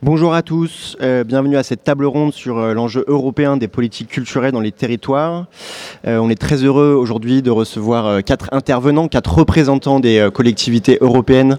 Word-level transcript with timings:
Bonjour 0.00 0.32
à 0.32 0.42
tous, 0.42 0.96
euh, 1.02 1.24
bienvenue 1.24 1.56
à 1.56 1.64
cette 1.64 1.82
table 1.82 2.04
ronde 2.04 2.32
sur 2.32 2.56
euh, 2.58 2.72
l'enjeu 2.72 3.04
européen 3.08 3.56
des 3.56 3.66
politiques 3.66 4.06
culturelles 4.06 4.52
dans 4.52 4.60
les 4.60 4.70
territoires. 4.70 5.46
Euh, 6.06 6.18
on 6.18 6.30
est 6.30 6.40
très 6.40 6.62
heureux 6.62 6.94
aujourd'hui 6.94 7.42
de 7.42 7.50
recevoir 7.50 8.22
quatre 8.22 8.48
intervenants, 8.52 9.08
quatre 9.08 9.38
représentants 9.38 9.98
des 9.98 10.28
collectivités 10.32 10.98
européennes 11.00 11.58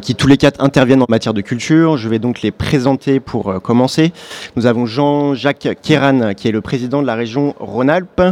qui 0.00 0.14
tous 0.14 0.26
les 0.26 0.38
quatre 0.38 0.62
interviennent 0.62 1.02
en 1.02 1.06
matière 1.10 1.34
de 1.34 1.42
culture. 1.42 1.98
Je 1.98 2.08
vais 2.08 2.18
donc 2.18 2.40
les 2.40 2.52
présenter 2.52 3.20
pour 3.20 3.60
commencer. 3.60 4.14
Nous 4.56 4.64
avons 4.64 4.86
Jean-Jacques 4.86 5.68
Kéran 5.82 6.32
qui 6.32 6.48
est 6.48 6.52
le 6.52 6.62
président 6.62 7.02
de 7.02 7.06
la 7.06 7.14
région 7.14 7.54
Rhône-Alpes. 7.60 8.22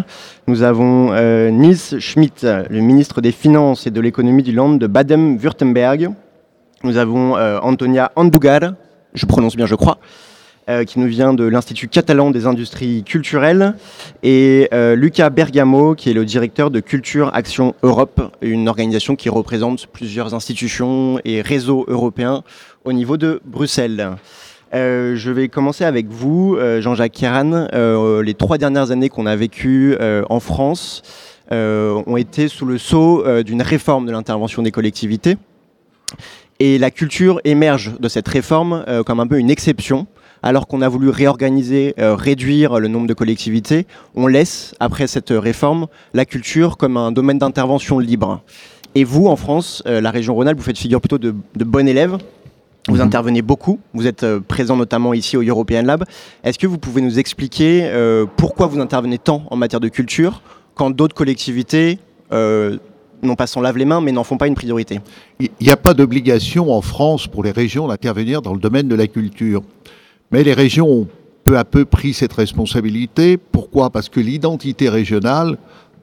Nous 0.47 0.63
avons 0.63 1.13
Nils 1.51 2.01
Schmidt, 2.01 2.47
le 2.71 2.81
ministre 2.81 3.21
des 3.21 3.33
Finances 3.33 3.87
et 3.87 3.91
de 3.91 4.01
l'économie 4.01 4.43
du 4.43 4.53
Land 4.53 4.77
de 4.77 4.87
Baden-Württemberg. 4.87 6.09
Nous 6.85 6.97
avons 6.97 7.35
Antonia 7.35 8.13
Andugar, 8.17 8.73
je 9.15 9.27
prononce 9.27 9.57
bien, 9.57 9.67
je 9.67 9.75
crois, 9.75 9.99
euh, 10.69 10.85
qui 10.85 11.01
nous 11.01 11.09
vient 11.09 11.35
de 11.35 11.45
l'Institut 11.45 11.89
catalan 11.89 12.31
des 12.31 12.47
industries 12.47 13.03
culturelles, 13.03 13.75
et 14.23 14.69
euh, 14.73 14.95
Lucas 14.95 15.29
Bergamo, 15.31 15.95
qui 15.95 16.11
est 16.11 16.15
le 16.15 16.25
directeur 16.25 16.71
de 16.71 16.81
Culture 16.81 17.31
Action 17.35 17.75
Europe, 17.83 18.33
une 18.43 18.69
organisation 18.69 19.17
qui 19.17 19.29
représente 19.29 19.87
plusieurs 19.87 20.35
institutions 20.35 21.19
et 21.25 21.43
réseaux 21.43 21.85
européens 21.89 22.45
au 22.85 22.93
niveau 22.93 23.17
de 23.17 23.41
Bruxelles. 23.45 24.13
Euh, 24.73 25.17
je 25.17 25.31
vais 25.31 25.49
commencer 25.49 25.85
avec 25.85 26.07
vous, 26.09 26.57
Jean-Jacques 26.79 27.13
Kéran. 27.13 27.67
les 28.23 28.35
trois 28.35 28.57
dernières 28.57 28.93
années 28.93 29.09
qu'on 29.09 29.27
a 29.27 29.35
vécues 29.35 29.97
en 30.31 30.39
France 30.39 31.03
ont 31.51 32.17
été 32.17 32.47
sous 32.47 32.67
le 32.67 32.79
sceau 32.79 33.25
d'une 33.43 33.63
réforme 33.63 34.07
de 34.07 34.13
l'intervention 34.13 34.63
des 34.63 34.71
collectivités. 34.71 35.37
Et 36.65 36.79
la 36.79 36.93
culture 36.93 37.41
émerge 37.43 37.91
de 37.99 38.07
cette 38.07 38.29
réforme 38.29 38.85
euh, 38.87 39.03
comme 39.03 39.19
un 39.19 39.27
peu 39.27 39.37
une 39.37 39.51
exception. 39.51 40.07
Alors 40.45 40.69
qu'on 40.69 40.81
a 40.81 40.89
voulu 40.89 41.09
réorganiser, 41.09 41.93
euh, 41.99 42.15
réduire 42.15 42.79
le 42.79 42.87
nombre 42.87 43.09
de 43.09 43.15
collectivités, 43.15 43.85
on 44.15 44.29
laisse, 44.29 44.73
après 44.79 45.09
cette 45.09 45.31
réforme, 45.31 45.89
la 46.15 46.25
culture 46.25 46.77
comme 46.77 46.97
un 46.97 47.11
domaine 47.11 47.41
d'intervention 47.41 47.99
libre. 47.99 48.43
Et 48.95 49.03
vous, 49.03 49.27
en 49.27 49.35
France, 49.35 49.83
euh, 49.89 50.01
la 50.01 50.13
région 50.13 50.37
Rhône-Alpes, 50.37 50.57
vous 50.57 50.65
faites 50.65 50.79
figure 50.79 51.01
plutôt 51.01 51.19
de, 51.19 51.35
de 51.57 51.65
bon 51.65 51.89
élève. 51.89 52.17
Vous 52.87 52.95
mhm. 52.95 53.01
intervenez 53.01 53.43
beaucoup, 53.43 53.81
vous 53.93 54.07
êtes 54.07 54.25
présent 54.47 54.77
notamment 54.77 55.15
ici 55.15 55.37
au 55.37 55.43
European 55.43 55.83
Lab. 55.83 56.05
Est-ce 56.45 56.61
que 56.61 56.69
vous 56.69 56.79
pouvez 56.79 57.03
nous 57.03 57.19
expliquer 57.19 57.91
pourquoi 58.37 58.69
vous 58.69 58.79
intervenez 58.79 59.19
tant 59.19 59.43
en 59.51 59.57
matière 59.57 59.81
de 59.81 59.89
culture 59.89 60.43
quand 60.77 60.91
d'autres 60.91 61.17
collectivités 61.17 61.99
non 63.23 63.37
pas 63.37 63.47
s'en 63.47 63.61
lavent 63.61 63.79
les 63.79 63.85
mains, 63.85 64.01
mais 64.01 64.13
n'en 64.13 64.25
font 64.25 64.37
pas 64.37 64.49
une 64.49 64.55
priorité. 64.55 65.01
Il 65.41 65.51
n'y 65.61 65.71
a 65.71 65.77
pas 65.77 65.95
d'obligation 65.95 66.73
en 66.73 66.83
France 66.83 67.27
pour 67.27 67.45
les 67.45 67.53
régions 67.53 67.89
d'intervenir 67.89 68.43
dans 68.43 68.53
le 68.53 68.61
domaine 68.61 68.89
de 68.89 68.95
la 68.95 69.07
culture. 69.07 69.63
Mais 70.31 70.43
les 70.43 70.55
régions 70.55 70.89
ont 70.89 71.09
peu 71.45 71.59
à 71.59 71.65
peu 71.65 71.85
pris 71.85 72.15
cette 72.15 72.33
responsabilité. 72.33 73.37
Pourquoi? 73.37 73.91
Parce 73.91 74.09
que 74.09 74.21
l'identité 74.21 74.89
régionale, 74.89 75.59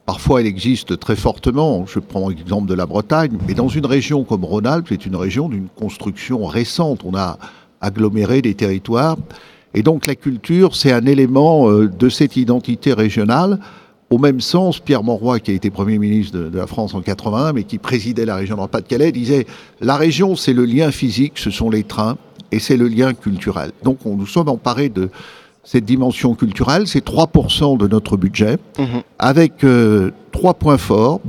parfois 0.06 0.40
elle 0.40 0.46
existe 0.46 0.98
très 0.98 1.16
fortement. 1.16 1.86
Je 1.86 1.98
prends 1.98 2.28
l'exemple 2.28 2.68
de 2.68 2.74
la 2.74 2.86
Bretagne, 2.86 3.38
mais 3.46 3.54
dans 3.54 3.68
une 3.68 3.86
région 3.86 4.24
comme 4.24 4.44
Rhône-Alpes, 4.44 4.86
c'est 4.88 5.06
une 5.06 5.16
région 5.16 5.48
d'une 5.48 5.68
construction 5.68 6.44
récente. 6.46 7.02
On 7.04 7.14
a 7.14 7.38
aggloméré 7.80 8.42
des 8.42 8.54
territoires. 8.54 9.16
Et 9.74 9.82
donc 9.82 10.06
la 10.06 10.14
culture, 10.14 10.74
c'est 10.74 10.92
un 10.92 11.06
élément 11.06 11.70
euh, 11.70 11.88
de 11.88 12.08
cette 12.08 12.36
identité 12.36 12.92
régionale 12.92 13.60
au 14.10 14.18
même 14.18 14.40
sens, 14.40 14.80
Pierre 14.80 15.04
Monroy, 15.04 15.38
qui 15.38 15.52
a 15.52 15.54
été 15.54 15.70
Premier 15.70 15.98
ministre 15.98 16.36
de, 16.36 16.56
la 16.56 16.66
France 16.66 16.94
en 16.94 17.00
81, 17.00 17.52
mais 17.52 17.62
qui 17.62 17.78
présidait 17.78 18.24
la 18.24 18.34
région 18.34 18.60
de 18.60 18.66
Pas-de-Calais, 18.66 19.12
disait 19.12 19.46
La 19.80 19.96
région, 19.96 20.34
c'est 20.34 20.52
le 20.52 20.64
lien 20.64 20.90
physique, 20.90 21.34
ce 21.36 21.50
sont 21.50 21.70
les 21.70 21.84
trains, 21.84 22.18
et 22.50 22.58
c'est 22.58 22.76
le 22.76 22.88
lien 22.88 23.14
culturel. 23.14 23.70
Donc, 23.84 23.98
on, 24.04 24.16
nous 24.16 24.26
sommes 24.26 24.48
emparés 24.48 24.88
de 24.88 25.10
cette 25.62 25.84
dimension 25.84 26.34
culturelle. 26.34 26.88
C'est 26.88 27.04
3% 27.04 27.78
de 27.78 27.86
notre 27.86 28.16
budget, 28.16 28.58
mhm. 28.78 29.02
avec 29.20 29.62
euh, 29.62 30.10
trois 30.32 30.54
points 30.54 30.78
forts. 30.78 31.20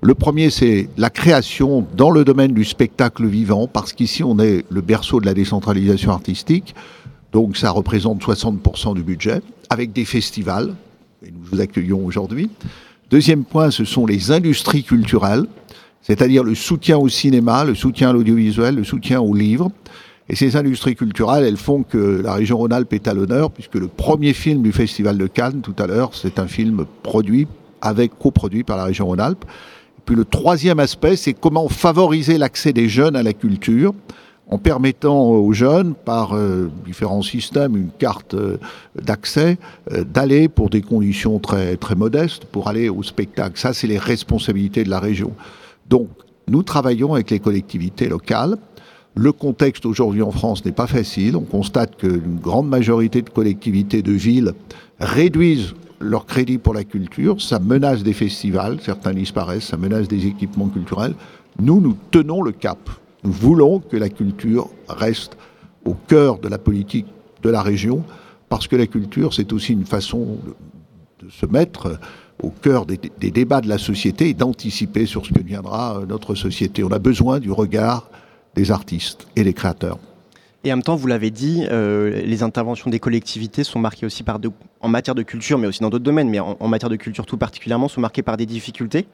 Le 0.00 0.14
premier, 0.14 0.48
c'est 0.48 0.88
la 0.96 1.10
création 1.10 1.86
dans 1.94 2.10
le 2.10 2.24
domaine 2.24 2.52
du 2.52 2.64
spectacle 2.64 3.26
vivant, 3.26 3.66
parce 3.66 3.92
qu'ici, 3.92 4.24
on 4.24 4.38
est 4.38 4.64
le 4.70 4.80
berceau 4.80 5.20
de 5.20 5.26
la 5.26 5.34
décentralisation 5.34 6.10
artistique. 6.10 6.74
Donc, 7.32 7.58
ça 7.58 7.70
représente 7.70 8.22
60% 8.22 8.94
du 8.94 9.02
budget, 9.02 9.42
avec 9.68 9.92
des 9.92 10.06
festivals 10.06 10.74
et 11.24 11.30
nous 11.30 11.42
vous 11.52 11.60
accueillons 11.60 12.04
aujourd'hui. 12.04 12.50
Deuxième 13.10 13.44
point, 13.44 13.70
ce 13.70 13.84
sont 13.84 14.06
les 14.06 14.32
industries 14.32 14.82
culturelles, 14.82 15.44
c'est-à-dire 16.00 16.42
le 16.42 16.54
soutien 16.54 16.98
au 16.98 17.08
cinéma, 17.08 17.64
le 17.64 17.74
soutien 17.74 18.10
à 18.10 18.12
l'audiovisuel, 18.12 18.74
le 18.74 18.84
soutien 18.84 19.20
aux 19.20 19.34
livres. 19.34 19.70
Et 20.28 20.34
ces 20.34 20.56
industries 20.56 20.96
culturelles, 20.96 21.44
elles 21.44 21.56
font 21.56 21.82
que 21.82 22.20
la 22.22 22.34
région 22.34 22.56
Rhône-Alpes 22.56 22.92
est 22.94 23.06
à 23.06 23.14
l'honneur, 23.14 23.50
puisque 23.50 23.74
le 23.74 23.88
premier 23.88 24.32
film 24.32 24.62
du 24.62 24.72
Festival 24.72 25.18
de 25.18 25.26
Cannes, 25.26 25.60
tout 25.60 25.74
à 25.78 25.86
l'heure, 25.86 26.14
c'est 26.14 26.38
un 26.38 26.46
film 26.46 26.86
produit, 27.02 27.46
avec 27.80 28.18
coproduit 28.18 28.64
par 28.64 28.76
la 28.76 28.84
région 28.84 29.06
Rhône-Alpes. 29.06 29.44
Puis 30.04 30.16
le 30.16 30.24
troisième 30.24 30.80
aspect, 30.80 31.16
c'est 31.16 31.34
comment 31.34 31.68
favoriser 31.68 32.38
l'accès 32.38 32.72
des 32.72 32.88
jeunes 32.88 33.14
à 33.14 33.22
la 33.22 33.32
culture 33.32 33.94
en 34.48 34.58
permettant 34.58 35.30
aux 35.30 35.52
jeunes, 35.52 35.94
par 35.94 36.36
euh, 36.36 36.70
différents 36.84 37.22
systèmes, 37.22 37.76
une 37.76 37.90
carte 37.98 38.34
euh, 38.34 38.58
d'accès, 39.00 39.58
euh, 39.92 40.04
d'aller 40.04 40.48
pour 40.48 40.68
des 40.68 40.82
conditions 40.82 41.38
très, 41.38 41.76
très 41.76 41.94
modestes, 41.94 42.44
pour 42.44 42.68
aller 42.68 42.88
au 42.88 43.02
spectacle. 43.02 43.58
Ça, 43.58 43.72
c'est 43.72 43.86
les 43.86 43.98
responsabilités 43.98 44.84
de 44.84 44.90
la 44.90 45.00
région. 45.00 45.32
Donc, 45.88 46.08
nous 46.48 46.62
travaillons 46.62 47.14
avec 47.14 47.30
les 47.30 47.38
collectivités 47.38 48.08
locales. 48.08 48.56
Le 49.14 49.32
contexte 49.32 49.86
aujourd'hui 49.86 50.22
en 50.22 50.32
France 50.32 50.64
n'est 50.64 50.72
pas 50.72 50.86
facile. 50.86 51.36
On 51.36 51.42
constate 51.42 51.96
qu'une 51.96 52.38
grande 52.40 52.68
majorité 52.68 53.22
de 53.22 53.30
collectivités 53.30 54.02
de 54.02 54.12
villes 54.12 54.52
réduisent 54.98 55.74
leur 56.00 56.26
crédit 56.26 56.58
pour 56.58 56.74
la 56.74 56.84
culture. 56.84 57.40
Ça 57.40 57.58
menace 57.58 58.02
des 58.02 58.12
festivals, 58.12 58.78
certains 58.80 59.14
disparaissent, 59.14 59.66
ça 59.66 59.76
menace 59.76 60.08
des 60.08 60.26
équipements 60.26 60.68
culturels. 60.68 61.14
Nous, 61.60 61.80
nous 61.80 61.96
tenons 62.10 62.42
le 62.42 62.52
cap. 62.52 62.78
Nous 63.24 63.32
voulons 63.32 63.78
que 63.78 63.96
la 63.96 64.08
culture 64.08 64.68
reste 64.88 65.36
au 65.84 65.94
cœur 65.94 66.38
de 66.38 66.48
la 66.48 66.58
politique 66.58 67.06
de 67.42 67.50
la 67.50 67.62
région, 67.62 68.04
parce 68.48 68.68
que 68.68 68.76
la 68.76 68.86
culture, 68.86 69.34
c'est 69.34 69.52
aussi 69.52 69.72
une 69.72 69.86
façon 69.86 70.38
de, 71.20 71.30
se 71.30 71.46
mettre 71.46 71.98
au 72.42 72.50
cœur 72.50 72.84
des, 72.84 72.98
débats 73.30 73.60
de 73.60 73.68
la 73.68 73.78
société 73.78 74.28
et 74.28 74.34
d'anticiper 74.34 75.06
sur 75.06 75.24
ce 75.24 75.32
que 75.32 75.38
deviendra 75.38 75.98
euh, 75.98 76.06
notre 76.06 76.34
société. 76.34 76.82
On 76.82 76.90
a 76.90 76.98
besoin 76.98 77.38
du 77.38 77.52
regard 77.52 78.10
des 78.56 78.72
artistes 78.72 79.28
et 79.36 79.44
des 79.44 79.54
créateurs. 79.54 79.98
Et 80.64 80.72
en 80.72 80.76
même 80.76 80.82
temps, 80.82 80.96
vous 80.96 81.06
l'avez 81.06 81.30
dit, 81.30 81.64
euh, 81.70 82.22
les 82.22 82.42
interventions 82.42 82.90
des 82.90 83.00
collectivités 83.00 83.64
sont 83.64 83.78
marquées 83.78 84.06
aussi 84.06 84.22
par, 84.22 84.38
en 84.80 84.88
matière 84.88 85.14
de 85.14 85.22
culture, 85.22 85.58
mais 85.58 85.66
aussi 85.66 85.80
dans 85.80 85.90
d'autres 85.90 86.04
domaines, 86.04 86.28
mais 86.28 86.38
en, 86.38 86.68
matière 86.68 86.90
de 86.90 86.96
culture 86.96 87.26
tout 87.26 87.36
particulièrement, 87.36 87.88
sont 87.88 88.00
marquées 88.00 88.22
par 88.22 88.36
des 88.36 88.46
difficultés 88.46 89.06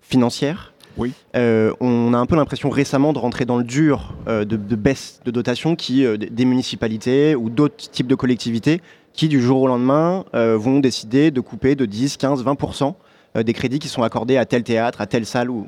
financières, 0.00 0.72
oui. 0.98 1.12
Euh, 1.36 1.72
on 1.80 2.12
a 2.12 2.18
un 2.18 2.26
peu 2.26 2.36
l'impression 2.36 2.70
récemment 2.70 3.12
de 3.12 3.18
rentrer 3.18 3.44
dans 3.44 3.58
le 3.58 3.64
dur 3.64 4.14
euh, 4.26 4.44
de, 4.44 4.56
baisse 4.76 5.20
de 5.24 5.30
dotation 5.30 5.76
qui, 5.76 6.04
euh, 6.04 6.16
des 6.16 6.44
municipalités 6.44 7.34
ou 7.34 7.50
d'autres 7.50 7.90
types 7.90 8.08
de 8.08 8.14
collectivités 8.14 8.80
qui, 9.12 9.28
du 9.28 9.40
jour 9.40 9.62
au 9.62 9.66
lendemain, 9.66 10.24
vont 10.32 10.78
décider 10.78 11.32
de 11.32 11.40
couper 11.40 11.74
de 11.74 11.86
10, 11.86 12.18
15, 12.18 12.44
20% 12.44 12.94
des 13.42 13.52
crédits 13.52 13.80
qui 13.80 13.88
sont 13.88 14.04
accordés 14.04 14.36
à 14.36 14.44
tel 14.44 14.62
théâtre, 14.62 15.00
à 15.00 15.06
telle 15.06 15.26
salle 15.26 15.50
ou, 15.50 15.66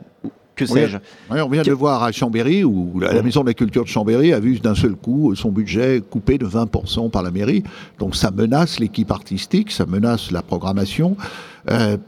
que 0.54 0.66
sais-je. 0.66 0.98
on 1.30 1.48
vient 1.48 1.62
de 1.62 1.72
voir 1.72 2.04
à 2.04 2.12
Chambéry, 2.12 2.62
où 2.62 3.00
la, 3.00 3.22
Maison 3.22 3.40
de 3.40 3.48
la 3.48 3.54
Culture 3.54 3.82
de 3.82 3.88
Chambéry 3.88 4.32
a 4.32 4.38
vu 4.38 4.60
d'un 4.60 4.76
seul 4.76 4.94
coup 4.94 5.34
son 5.34 5.50
budget 5.50 6.00
coupé 6.00 6.38
de 6.38 6.46
20% 6.46 7.10
par 7.10 7.24
la 7.24 7.32
mairie. 7.32 7.64
Donc 7.98 8.14
ça 8.14 8.30
menace 8.30 8.78
l'équipe 8.78 9.10
artistique, 9.10 9.72
ça 9.72 9.84
menace 9.84 10.30
la 10.30 10.42
programmation. 10.42 11.16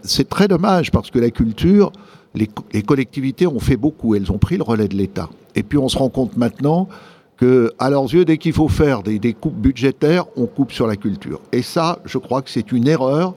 c'est 0.05 0.29
très 0.29 0.47
dommage 0.47 0.93
parce 0.93 1.11
que 1.11 1.19
la 1.19 1.31
culture, 1.33 1.91
les, 2.35 2.83
collectivités 2.83 3.47
ont 3.47 3.61
fait 3.61 3.77
beaucoup, 3.77 4.15
elles 4.15 4.33
ont 4.33 4.39
pris 4.39 4.57
le 4.57 4.63
relais 4.63 4.89
de 4.89 4.97
l'État. 4.97 5.29
Et 5.55 5.63
puis 5.63 5.79
on 5.79 5.89
se 5.89 5.99
rend 5.99 6.09
compte 6.09 6.37
maintenant 6.37 6.89
que, 7.37 7.73
à 7.79 7.91
leurs 7.91 8.05
yeux, 8.05 8.25
dès 8.25 8.39
qu'il 8.39 8.53
faut 8.53 8.69
faire 8.69 9.03
des, 9.03 9.35
coupes 9.35 9.57
budgétaires, 9.57 10.25
on 10.37 10.47
coupe 10.47 10.73
sur 10.73 10.87
la 10.87 10.97
culture. 10.97 11.41
Et 11.53 11.63
ça, 11.63 11.99
je 12.05 12.19
crois 12.19 12.43
que 12.43 12.51
c'est 12.51 12.73
une 12.73 12.89
erreur, 12.89 13.35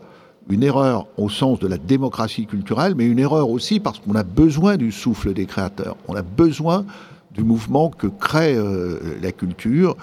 une 0.50 0.64
erreur 0.64 1.08
au 1.18 1.30
sens 1.30 1.60
de 1.60 1.68
la 1.68 1.78
démocratie 1.78 2.46
culturelle, 2.46 2.94
mais 2.96 3.06
une 3.06 3.20
erreur 3.20 3.50
aussi 3.50 3.80
parce 3.80 4.00
qu'on 4.00 4.16
a 4.16 4.24
besoin 4.24 4.78
du 4.78 4.92
souffle 4.92 5.34
des 5.34 5.46
créateurs. 5.46 5.98
On 6.08 6.16
a 6.16 6.22
besoin 6.22 6.86
du 7.34 7.44
mouvement 7.44 7.90
que 7.90 8.08
crée 8.08 8.56
euh, 8.56 9.00
la 9.22 9.32
culture. 9.32 9.98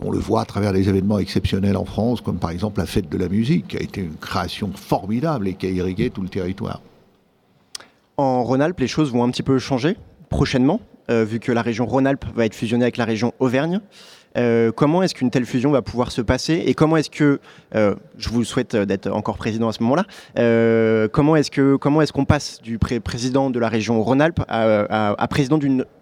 On 0.00 0.12
le 0.12 0.18
voit 0.18 0.42
à 0.42 0.44
travers 0.44 0.72
des 0.72 0.88
événements 0.88 1.18
exceptionnels 1.18 1.76
en 1.76 1.84
France, 1.84 2.20
comme 2.20 2.38
par 2.38 2.50
exemple 2.50 2.78
la 2.78 2.86
fête 2.86 3.10
de 3.10 3.18
la 3.18 3.28
musique, 3.28 3.68
qui 3.68 3.76
a 3.76 3.82
été 3.82 4.00
une 4.00 4.14
création 4.14 4.70
formidable 4.72 5.48
et 5.48 5.54
qui 5.54 5.66
a 5.66 5.70
irrigué 5.70 6.10
tout 6.10 6.22
le 6.22 6.28
territoire. 6.28 6.80
En 8.18 8.42
Rhône-Alpes, 8.42 8.80
les 8.80 8.88
choses 8.88 9.12
vont 9.12 9.22
un 9.22 9.30
petit 9.30 9.44
peu 9.44 9.60
changer 9.60 9.96
prochainement, 10.28 10.80
euh, 11.08 11.24
vu 11.24 11.38
que 11.38 11.52
la 11.52 11.62
région 11.62 11.86
Rhône-Alpes 11.86 12.24
va 12.34 12.46
être 12.46 12.54
fusionnée 12.54 12.82
avec 12.82 12.96
la 12.96 13.04
région 13.04 13.32
Auvergne. 13.38 13.80
Euh, 14.36 14.72
comment 14.72 15.04
est-ce 15.04 15.14
qu'une 15.14 15.30
telle 15.30 15.46
fusion 15.46 15.70
va 15.70 15.82
pouvoir 15.82 16.10
se 16.10 16.20
passer 16.20 16.64
et 16.66 16.74
comment 16.74 16.96
est-ce 16.96 17.10
que, 17.10 17.38
euh, 17.76 17.94
je 18.18 18.28
vous 18.28 18.42
souhaite 18.42 18.74
d'être 18.74 19.08
encore 19.12 19.36
président 19.36 19.68
à 19.68 19.72
ce 19.72 19.84
moment-là, 19.84 20.04
comment 21.12 21.36
est-ce 21.36 21.52
que 21.52 21.78
est-ce 22.02 22.12
qu'on 22.12 22.24
passe 22.24 22.60
du 22.60 22.78
président 22.78 23.50
de 23.50 23.58
la 23.60 23.68
région 23.68 24.02
Rhône-Alpes 24.02 24.40
à, 24.48 25.26
président 25.30 25.58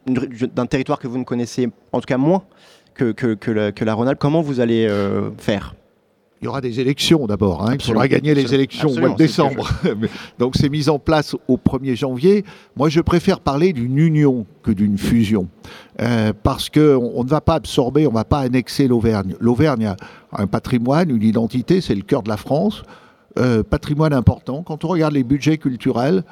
d'un 0.06 0.66
territoire 0.66 0.98
que 0.98 1.08
vous 1.08 1.18
ne 1.18 1.24
connaissez 1.24 1.68
en 1.92 2.00
tout 2.00 2.06
cas 2.06 2.16
moins 2.16 2.44
que, 2.94 3.12
que, 3.12 3.50
la, 3.50 3.72
que 3.72 3.84
la 3.84 3.92
Rhône-Alpes? 3.92 4.18
Comment 4.18 4.40
vous 4.40 4.60
allez 4.60 4.88
faire? 5.36 5.74
Il 6.40 6.44
y 6.44 6.48
aura 6.48 6.60
des 6.60 6.80
élections 6.80 7.26
d'abord. 7.26 7.66
Hein. 7.66 7.74
Il 7.74 7.82
faudra 7.82 8.08
gagner 8.08 8.34
les 8.34 8.54
élections 8.54 8.90
au 8.90 8.98
mois 8.98 9.08
de 9.08 9.16
décembre. 9.16 9.68
Donc 10.38 10.54
c'est 10.56 10.68
mis 10.68 10.88
en 10.88 10.98
place 10.98 11.34
au 11.48 11.56
1er 11.56 11.96
janvier. 11.96 12.44
Moi, 12.76 12.88
je 12.88 13.00
préfère 13.00 13.40
parler 13.40 13.72
d'une 13.72 13.98
union 13.98 14.46
que 14.62 14.70
d'une 14.70 14.98
fusion. 14.98 15.48
Euh, 16.00 16.32
parce 16.42 16.68
qu'on 16.68 17.12
on 17.14 17.24
ne 17.24 17.28
va 17.28 17.40
pas 17.40 17.54
absorber, 17.54 18.06
on 18.06 18.10
ne 18.10 18.16
va 18.16 18.24
pas 18.24 18.40
annexer 18.40 18.86
l'Auvergne. 18.86 19.34
L'Auvergne 19.40 19.86
a 19.86 19.96
un 20.32 20.46
patrimoine, 20.46 21.10
une 21.10 21.22
identité, 21.22 21.80
c'est 21.80 21.94
le 21.94 22.02
cœur 22.02 22.22
de 22.22 22.28
la 22.28 22.36
France. 22.36 22.82
Euh, 23.38 23.62
patrimoine 23.62 24.14
important. 24.14 24.62
Quand 24.62 24.84
on 24.84 24.88
regarde 24.88 25.12
les 25.12 25.22
budgets 25.22 25.58
culturels, 25.58 26.24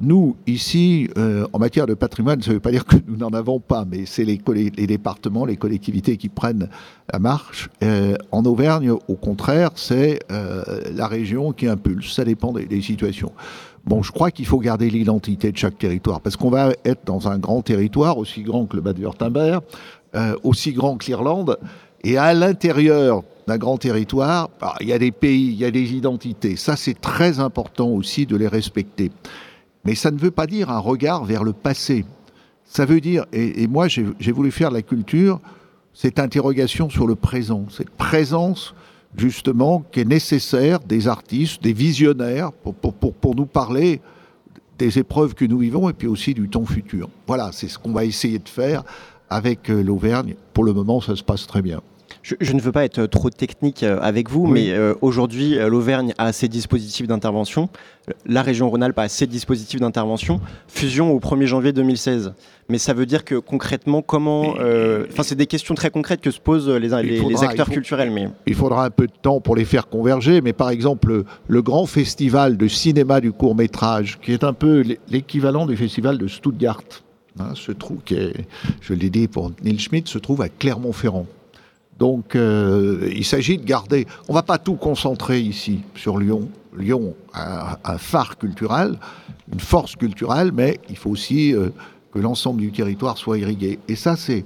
nous, 0.00 0.36
ici, 0.46 1.10
euh, 1.18 1.46
en 1.52 1.58
matière 1.58 1.86
de 1.86 1.92
patrimoine, 1.92 2.40
ça 2.40 2.48
ne 2.48 2.54
veut 2.54 2.60
pas 2.60 2.70
dire 2.70 2.86
que 2.86 2.96
nous 3.06 3.16
n'en 3.18 3.28
avons 3.28 3.60
pas, 3.60 3.84
mais 3.84 4.06
c'est 4.06 4.24
les, 4.24 4.38
départements, 4.86 5.44
les 5.44 5.56
collectivités 5.56 6.16
qui 6.16 6.30
prennent 6.30 6.70
la 7.12 7.18
marche. 7.18 7.68
Euh, 7.82 8.16
en 8.32 8.46
Auvergne, 8.46 8.90
au 8.90 9.16
contraire, 9.16 9.70
c'est 9.74 10.20
la 10.30 11.06
région 11.06 11.52
qui 11.52 11.66
impulse. 11.66 12.14
Ça 12.14 12.24
dépend 12.24 12.52
des, 12.52 12.80
situations. 12.80 13.32
Bon, 13.84 14.02
je 14.02 14.10
crois 14.10 14.30
qu'il 14.30 14.46
faut 14.46 14.60
garder 14.60 14.88
l'identité 14.88 15.52
de 15.52 15.58
chaque 15.58 15.76
territoire, 15.76 16.22
parce 16.22 16.36
qu'on 16.36 16.50
va 16.50 16.70
être 16.86 17.04
dans 17.04 17.28
un 17.28 17.38
grand 17.38 17.60
territoire, 17.60 18.16
aussi 18.16 18.42
grand 18.42 18.64
que 18.64 18.76
le 18.76 18.82
Bade-Wurtemberg, 18.82 19.60
aussi 20.42 20.72
grand 20.72 20.96
que 20.96 21.04
l'Irlande, 21.06 21.58
et 22.02 22.16
à 22.16 22.32
l'intérieur 22.34 23.22
d'un 23.46 23.58
grand 23.58 23.78
territoire, 23.78 24.50
bah, 24.60 24.74
il 24.80 24.88
y 24.88 24.92
a 24.92 24.98
des 24.98 25.10
pays, 25.10 25.48
il 25.48 25.54
y 25.54 25.64
a 25.64 25.70
des 25.70 25.94
identités. 25.94 26.56
Ça, 26.56 26.76
c'est 26.76 26.98
très 26.98 27.40
important 27.40 27.88
aussi 27.88 28.26
de 28.26 28.36
les 28.36 28.48
respecter. 28.48 29.10
Mais 29.84 29.94
ça 29.94 30.10
ne 30.10 30.18
veut 30.18 30.30
pas 30.30 30.46
dire 30.46 30.70
un 30.70 30.78
regard 30.78 31.24
vers 31.24 31.44
le 31.44 31.52
passé. 31.52 32.04
Ça 32.64 32.84
veut 32.84 33.00
dire, 33.00 33.24
et, 33.32 33.66
moi 33.66 33.88
j'ai 33.88 34.32
voulu 34.32 34.50
faire 34.52 34.68
de 34.68 34.74
la 34.74 34.82
culture, 34.82 35.40
cette 35.92 36.20
interrogation 36.20 36.88
sur 36.88 37.06
le 37.06 37.16
présent, 37.16 37.66
cette 37.68 37.90
présence 37.90 38.74
justement 39.16 39.84
qui 39.90 40.00
est 40.00 40.04
nécessaire 40.04 40.78
des 40.78 41.08
artistes, 41.08 41.62
des 41.62 41.72
visionnaires, 41.72 42.52
pour, 42.52 42.74
pour, 42.74 43.34
nous 43.34 43.46
parler 43.46 44.00
des 44.78 45.00
épreuves 45.00 45.34
que 45.34 45.44
nous 45.44 45.58
vivons 45.58 45.88
et 45.88 45.92
puis 45.92 46.06
aussi 46.06 46.32
du 46.32 46.48
temps 46.48 46.64
futur. 46.64 47.08
Voilà, 47.26 47.50
c'est 47.52 47.66
ce 47.66 47.76
qu'on 47.76 47.92
va 47.92 48.04
essayer 48.04 48.38
de 48.38 48.48
faire 48.48 48.84
avec 49.28 49.68
euh, 49.68 49.82
l'Auvergne. 49.82 50.36
Pour 50.54 50.64
le 50.64 50.72
moment, 50.72 51.00
ça 51.00 51.16
se 51.16 51.24
passe 51.24 51.46
très 51.46 51.62
bien. 51.62 51.80
Je, 52.22 52.52
ne 52.52 52.60
veux 52.60 52.72
pas 52.72 52.84
être 52.84 53.06
trop 53.06 53.30
technique 53.30 53.82
euh, 53.82 53.98
avec 54.02 54.28
vous, 54.28 54.46
mais 54.46 54.72
euh, 54.72 54.94
aujourd'hui, 55.00 55.56
euh, 55.56 55.68
l'Auvergne 55.68 56.12
a 56.18 56.32
ses 56.32 56.48
dispositifs 56.48 57.06
d'intervention, 57.06 57.70
la 58.26 58.42
région 58.42 58.68
Rhône-Alpes 58.68 58.98
a 58.98 59.08
ses 59.08 59.26
dispositifs 59.26 59.80
d'intervention, 59.80 60.40
fusion 60.68 61.12
au 61.12 61.18
1er 61.18 61.46
janvier 61.46 61.72
2016. 61.72 62.34
Mais 62.68 62.78
ça 62.78 62.92
veut 62.92 63.06
dire 63.06 63.24
que 63.24 63.36
concrètement, 63.36 64.02
comment... 64.02 64.50
Enfin, 64.50 65.22
c'est 65.22 65.34
des 65.34 65.46
questions 65.46 65.74
très 65.74 65.90
concrètes 65.90 66.20
que 66.20 66.30
se 66.30 66.38
posent 66.38 66.68
les, 66.68 66.88
les, 66.88 67.42
acteurs 67.42 67.68
culturels. 67.68 68.10
Mais... 68.10 68.28
Il 68.46 68.54
faudra 68.54 68.84
un 68.84 68.90
peu 68.90 69.06
de 69.06 69.12
temps 69.22 69.40
pour 69.40 69.56
les 69.56 69.64
faire 69.64 69.88
converger, 69.88 70.40
mais 70.40 70.52
par 70.52 70.70
exemple, 70.70 71.24
le, 71.48 71.62
grand 71.62 71.86
festival 71.86 72.56
de 72.56 72.68
cinéma 72.68 73.20
du 73.20 73.32
court 73.32 73.56
métrage, 73.56 74.18
qui 74.22 74.32
est 74.32 74.44
un 74.44 74.52
peu 74.52 74.84
l'équivalent 75.08 75.66
du 75.66 75.76
festival 75.76 76.18
de 76.18 76.28
Stuttgart, 76.28 76.82
hein, 77.40 77.54
se 77.54 77.72
trouve, 77.72 77.98
qui 78.04 78.14
est, 78.14 78.34
je 78.80 78.94
l'ai 78.94 79.10
dit 79.10 79.26
pour 79.26 79.50
Neil 79.64 79.78
Schmidt, 79.78 80.08
se 80.08 80.18
trouve 80.18 80.42
à 80.42 80.48
Clermont-Ferrand. 80.48 81.26
Donc 82.00 82.34
euh, 82.34 83.08
il 83.14 83.26
s'agit 83.26 83.58
de 83.58 83.64
garder, 83.64 84.06
on 84.26 84.32
ne 84.32 84.38
va 84.38 84.42
pas 84.42 84.58
tout 84.58 84.74
concentrer 84.74 85.38
ici 85.38 85.80
sur 85.94 86.18
Lyon. 86.18 86.48
Lyon 86.76 87.14
a 87.34 87.78
un 87.84 87.98
phare 87.98 88.38
culturel, 88.38 88.98
une 89.52 89.60
force 89.60 89.96
culturelle, 89.96 90.50
mais 90.52 90.80
il 90.88 90.96
faut 90.96 91.10
aussi 91.10 91.54
euh, 91.54 91.68
que 92.12 92.18
l'ensemble 92.18 92.62
du 92.62 92.72
territoire 92.72 93.18
soit 93.18 93.38
irrigué. 93.38 93.78
Et 93.86 93.96
ça, 93.96 94.16
c'est 94.16 94.44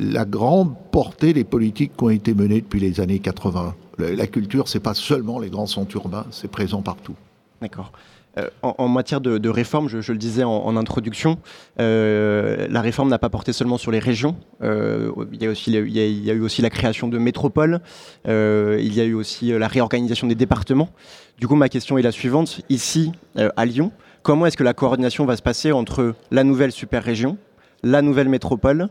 la 0.00 0.24
grande 0.24 0.74
portée 0.90 1.32
des 1.32 1.44
politiques 1.44 1.92
qui 1.96 2.04
ont 2.04 2.10
été 2.10 2.34
menées 2.34 2.62
depuis 2.62 2.80
les 2.80 2.98
années 2.98 3.20
80. 3.20 3.74
La 3.98 4.26
culture, 4.26 4.66
c'est 4.66 4.80
pas 4.80 4.94
seulement 4.94 5.38
les 5.38 5.50
grands 5.50 5.66
centres 5.66 5.94
urbains, 5.94 6.26
c'est 6.32 6.50
présent 6.50 6.82
partout. 6.82 7.14
D'accord. 7.60 7.92
Euh, 8.38 8.48
en, 8.62 8.88
matière 8.88 9.20
de, 9.20 9.48
réforme, 9.48 9.88
je, 9.88 10.12
le 10.12 10.18
disais 10.18 10.42
en, 10.42 10.76
introduction, 10.76 11.38
euh, 11.80 12.66
la 12.68 12.80
réforme 12.80 13.08
n'a 13.08 13.18
pas 13.18 13.28
porté 13.28 13.52
seulement 13.52 13.78
sur 13.78 13.92
les 13.92 14.00
régions. 14.00 14.36
Euh, 14.62 15.12
il, 15.32 15.42
y 15.42 15.46
a 15.46 15.50
aussi, 15.50 15.72
il, 15.72 15.90
y 15.90 16.30
a, 16.30 16.34
eu 16.34 16.40
aussi 16.40 16.60
la 16.60 16.70
création 16.70 17.06
de 17.08 17.18
métropoles. 17.18 17.80
il 18.26 18.94
y 18.94 19.00
a 19.00 19.04
eu 19.04 19.14
aussi 19.14 19.56
la 19.56 19.68
réorganisation 19.68 20.26
des 20.26 20.34
départements. 20.34 20.90
Du 21.38 21.46
coup, 21.46 21.54
ma 21.54 21.68
question 21.68 21.96
est 21.96 22.02
la 22.02 22.12
suivante. 22.12 22.60
Ici, 22.68 23.12
à 23.36 23.64
Lyon, 23.64 23.92
comment 24.22 24.46
est-ce 24.46 24.56
que 24.56 24.64
la 24.64 24.74
coordination 24.74 25.24
va 25.26 25.36
se 25.36 25.42
passer 25.42 25.70
entre 25.70 26.14
la 26.30 26.42
nouvelle 26.44 26.72
super 26.72 27.04
région, 27.04 27.36
la 27.82 28.02
nouvelle 28.02 28.28
métropole, 28.28 28.88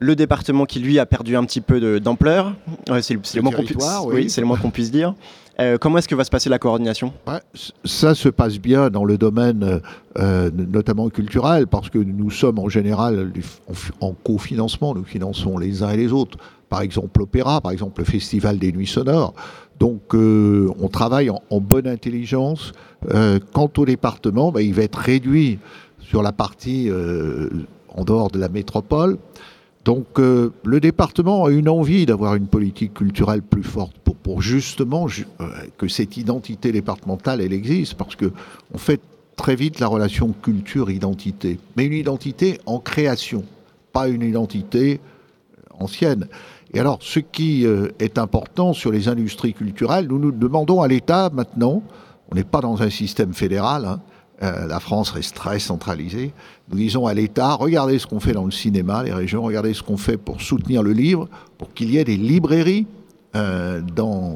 le 0.00 0.16
département 0.16 0.66
qui 0.66 0.80
lui 0.80 0.98
a 0.98 1.06
perdu 1.06 1.36
un 1.36 1.44
petit 1.44 1.60
peu 1.60 2.00
d'ampleur, 2.00 2.54
c'est 3.00 3.14
le, 3.14 3.42
moins 3.42 3.52
qu'on 4.58 4.70
puisse 4.70 4.90
dire, 4.90 5.14
euh, 5.60 5.76
comment 5.78 5.98
est-ce 5.98 6.08
que 6.08 6.14
va 6.14 6.24
se 6.24 6.30
passer 6.30 6.48
la 6.48 6.58
coordination? 6.58 7.12
Ça 7.84 8.14
se 8.14 8.28
passe 8.28 8.58
bien 8.58 8.90
dans 8.90 9.04
le 9.04 9.18
domaine 9.18 9.80
euh, 10.18 10.50
notamment 10.50 11.08
culturel, 11.10 11.66
parce 11.66 11.90
que 11.90 11.98
nous 11.98 12.30
sommes 12.30 12.58
en 12.58 12.68
général 12.68 13.32
en, 14.00 14.12
cofinancement, 14.12 14.94
nous 14.94 15.04
finançons 15.04 15.58
les 15.58 15.82
uns 15.82 15.90
et 15.90 15.96
les 15.96 16.12
autres. 16.12 16.38
Par 16.68 16.80
exemple 16.80 17.20
l'opéra, 17.20 17.60
par 17.60 17.72
exemple 17.72 18.00
le 18.00 18.06
Festival 18.06 18.58
des 18.58 18.72
Nuits 18.72 18.86
Sonores. 18.86 19.34
Donc 19.78 20.14
euh, 20.14 20.70
on 20.80 20.88
travaille 20.88 21.28
en, 21.28 21.60
bonne 21.60 21.86
intelligence. 21.86 22.72
quant 23.52 23.70
au 23.76 23.84
département, 23.84 24.52
bah, 24.52 24.62
il 24.62 24.72
va 24.72 24.82
être 24.82 24.98
réduit 24.98 25.58
sur 26.00 26.22
la 26.22 26.32
partie 26.32 26.90
en 27.94 28.04
dehors 28.04 28.30
de 28.30 28.38
la 28.38 28.48
métropole. 28.48 29.18
Donc 29.84 30.18
le 30.18 30.78
département 30.80 31.44
a 31.44 31.50
une 31.50 31.68
envie 31.68 32.06
d'avoir 32.06 32.36
une 32.36 32.46
politique 32.46 32.94
culturelle 32.94 33.42
plus 33.42 33.64
forte 33.64 33.96
pour 34.22 34.42
justement 34.42 35.06
euh, 35.40 35.46
que 35.76 35.88
cette 35.88 36.16
identité 36.16 36.72
départementale, 36.72 37.40
elle 37.40 37.52
existe, 37.52 37.94
parce 37.94 38.16
que 38.16 38.32
on 38.72 38.78
fait 38.78 39.00
très 39.36 39.56
vite 39.56 39.80
la 39.80 39.86
relation 39.86 40.32
culture-identité, 40.42 41.58
mais 41.76 41.84
une 41.86 41.94
identité 41.94 42.60
en 42.66 42.78
création, 42.78 43.44
pas 43.92 44.08
une 44.08 44.22
identité 44.22 45.00
ancienne. 45.78 46.28
Et 46.74 46.80
alors, 46.80 46.98
ce 47.00 47.18
qui 47.18 47.66
euh, 47.66 47.88
est 47.98 48.18
important 48.18 48.72
sur 48.72 48.92
les 48.92 49.08
industries 49.08 49.54
culturelles, 49.54 50.06
nous 50.06 50.18
nous 50.18 50.32
demandons 50.32 50.80
à 50.80 50.88
l'État 50.88 51.30
maintenant, 51.32 51.82
on 52.30 52.34
n'est 52.34 52.44
pas 52.44 52.60
dans 52.60 52.82
un 52.82 52.90
système 52.90 53.34
fédéral, 53.34 53.84
hein, 53.84 54.00
euh, 54.42 54.66
la 54.66 54.80
France 54.80 55.10
reste 55.10 55.34
très 55.36 55.58
centralisée, 55.58 56.32
nous 56.70 56.76
disons 56.76 57.06
à 57.06 57.14
l'État, 57.14 57.54
regardez 57.54 57.98
ce 57.98 58.06
qu'on 58.06 58.20
fait 58.20 58.32
dans 58.32 58.44
le 58.44 58.50
cinéma, 58.50 59.02
les 59.02 59.12
régions, 59.12 59.42
regardez 59.42 59.74
ce 59.74 59.82
qu'on 59.82 59.96
fait 59.96 60.16
pour 60.16 60.40
soutenir 60.40 60.82
le 60.82 60.92
livre, 60.92 61.28
pour 61.58 61.72
qu'il 61.72 61.90
y 61.90 61.98
ait 61.98 62.04
des 62.04 62.16
librairies 62.16 62.86
euh, 63.34 63.80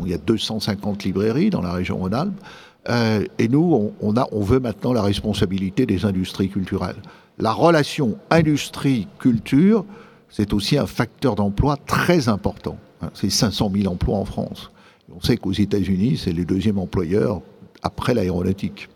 il 0.04 0.10
y 0.10 0.14
a 0.14 0.18
250 0.18 1.04
librairies 1.04 1.50
dans 1.50 1.60
la 1.60 1.72
région 1.72 1.98
Rhône-Alpes. 1.98 2.40
Euh, 2.88 3.24
et 3.38 3.48
nous, 3.48 3.92
on, 4.00 4.14
on 4.32 4.40
veut 4.40 4.60
maintenant 4.60 4.92
la 4.92 5.02
responsabilité 5.02 5.86
des 5.86 6.04
industries 6.04 6.48
culturelles. 6.48 6.96
La 7.38 7.52
relation 7.52 8.16
industrie-culture, 8.30 9.84
c'est 10.30 10.52
aussi 10.52 10.78
un 10.78 10.86
facteur 10.86 11.34
d'emploi 11.34 11.76
très 11.76 12.28
important. 12.28 12.78
Hein. 13.02 13.10
c'est 13.12 13.28
500 13.28 13.70
000 13.74 13.92
emplois 13.92 14.16
en 14.16 14.24
France. 14.24 14.70
On 15.14 15.20
sait 15.20 15.36
qu'aux 15.36 15.52
États-Unis, 15.52 16.18
c'est 16.22 16.32
le 16.32 16.44
deuxième 16.44 16.78
employeur 16.78 17.42
après 17.82 18.14
l'aéronautique. 18.14 18.88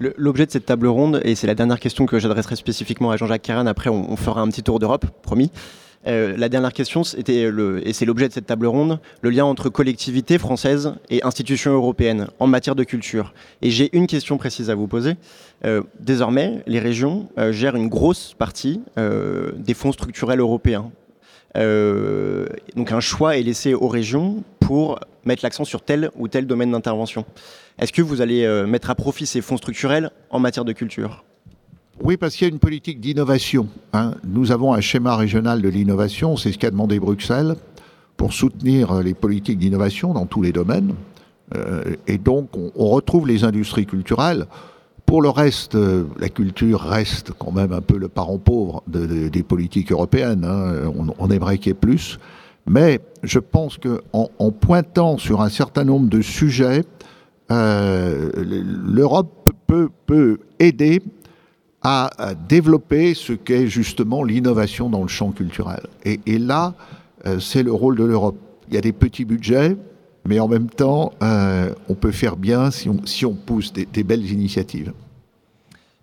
L'objet 0.00 0.46
de 0.46 0.50
cette 0.52 0.66
table 0.66 0.86
ronde, 0.86 1.20
et 1.24 1.34
c'est 1.34 1.48
la 1.48 1.56
dernière 1.56 1.80
question 1.80 2.06
que 2.06 2.20
j'adresserai 2.20 2.54
spécifiquement 2.54 3.10
à 3.10 3.16
Jean-Jacques 3.16 3.42
Caron, 3.42 3.66
après 3.66 3.90
on, 3.90 4.16
fera 4.16 4.40
un 4.40 4.48
petit 4.48 4.62
tour 4.62 4.78
d'Europe, 4.78 5.06
promis. 5.22 5.50
Euh, 6.06 6.36
la 6.36 6.48
dernière 6.48 6.72
question, 6.72 7.02
c'était 7.02 7.50
le, 7.50 7.86
et 7.86 7.92
c'est 7.92 8.04
l'objet 8.04 8.28
de 8.28 8.32
cette 8.32 8.46
table 8.46 8.66
ronde, 8.66 9.00
le 9.22 9.30
lien 9.30 9.44
entre 9.44 9.68
collectivités 9.68 10.38
françaises 10.38 10.94
et 11.10 11.24
institutions 11.24 11.72
européennes 11.72 12.28
en 12.38 12.46
matière 12.46 12.76
de 12.76 12.84
culture. 12.84 13.34
Et 13.60 13.70
j'ai 13.70 13.94
une 13.96 14.06
question 14.06 14.38
précise 14.38 14.70
à 14.70 14.76
vous 14.76 14.86
poser. 14.86 15.16
Euh, 15.64 15.82
désormais, 15.98 16.62
les 16.68 16.78
régions 16.78 17.28
euh, 17.36 17.50
gèrent 17.50 17.74
une 17.74 17.88
grosse 17.88 18.34
partie 18.38 18.80
des 18.96 19.74
fonds 19.74 19.92
structurels 19.92 20.38
européens. 20.38 20.90
donc 21.56 22.92
un 22.92 23.00
choix 23.00 23.36
est 23.36 23.42
laissé 23.42 23.74
aux 23.74 23.88
régions 23.88 24.44
pour 24.60 25.00
mettre 25.24 25.44
l'accent 25.44 25.64
sur 25.64 25.82
tel 25.82 26.10
ou 26.16 26.28
tel 26.28 26.46
domaine 26.46 26.70
d'intervention. 26.70 27.24
Est-ce 27.78 27.92
que 27.92 28.02
vous 28.02 28.20
allez 28.20 28.46
mettre 28.66 28.90
à 28.90 28.94
profit 28.94 29.26
ces 29.26 29.40
fonds 29.40 29.56
structurels 29.56 30.10
en 30.30 30.40
matière 30.40 30.64
de 30.64 30.72
culture? 30.72 31.24
Oui, 32.02 32.16
parce 32.16 32.36
qu'il 32.36 32.46
y 32.46 32.50
a 32.50 32.52
une 32.52 32.60
politique 32.60 33.00
d'innovation. 33.00 33.68
Hein. 33.92 34.14
Nous 34.24 34.52
avons 34.52 34.72
un 34.72 34.80
schéma 34.80 35.16
régional 35.16 35.60
de 35.60 35.68
l'innovation, 35.68 36.36
c'est 36.36 36.52
ce 36.52 36.58
qu'a 36.58 36.70
demandé 36.70 37.00
Bruxelles, 37.00 37.56
pour 38.16 38.32
soutenir 38.32 39.02
les 39.02 39.14
politiques 39.14 39.58
d'innovation 39.58 40.12
dans 40.12 40.26
tous 40.26 40.42
les 40.42 40.52
domaines. 40.52 40.94
Euh, 41.56 41.96
et 42.06 42.18
donc, 42.18 42.50
on, 42.56 42.88
retrouve 42.88 43.26
les 43.26 43.44
industries 43.44 43.86
culturelles. 43.86 44.46
Pour 45.06 45.22
le 45.22 45.30
reste, 45.30 45.74
euh, 45.74 46.04
la 46.18 46.28
culture 46.28 46.80
reste 46.80 47.32
quand 47.38 47.52
même 47.52 47.72
un 47.72 47.80
peu 47.80 47.96
le 47.96 48.08
parent 48.08 48.38
pauvre 48.38 48.82
des 48.86 49.42
politiques 49.42 49.90
européennes. 49.90 50.44
Hein. 50.44 50.92
On, 51.18 51.30
aimerait 51.30 51.58
qu'il 51.58 51.68
y 51.68 51.70
ait 51.70 51.74
plus. 51.74 52.18
Mais 52.66 53.00
je 53.22 53.38
pense 53.38 53.78
qu'en 53.78 54.28
en, 54.38 54.50
pointant 54.50 55.16
sur 55.16 55.40
un 55.40 55.48
certain 55.48 55.84
nombre 55.84 56.08
de 56.08 56.20
sujets, 56.20 56.84
euh, 57.50 58.30
l'Europe 58.36 59.50
peut, 59.66 59.88
peut 60.06 60.38
aider 60.58 61.02
à, 61.82 62.34
développer 62.48 63.14
ce 63.14 63.32
qu'est 63.32 63.66
justement 63.66 64.24
l'innovation 64.24 64.90
dans 64.90 65.02
le 65.02 65.08
champ 65.08 65.30
culturel. 65.30 65.80
Et, 66.04 66.38
là, 66.38 66.74
euh, 67.26 67.38
c'est 67.40 67.62
le 67.62 67.72
rôle 67.72 67.96
de 67.96 68.04
l'Europe. 68.04 68.36
Il 68.68 68.74
y 68.74 68.78
a 68.78 68.80
des 68.80 68.92
petits 68.92 69.24
budgets, 69.24 69.76
mais 70.26 70.40
en 70.40 70.48
même 70.48 70.68
temps, 70.68 71.12
euh, 71.22 71.72
on 71.88 71.94
peut 71.94 72.10
faire 72.10 72.36
bien 72.36 72.70
si 72.70 72.88
on, 72.88 73.00
si 73.06 73.24
on 73.24 73.34
pousse 73.34 73.72
des, 73.72 74.04
belles 74.04 74.30
initiatives. 74.30 74.92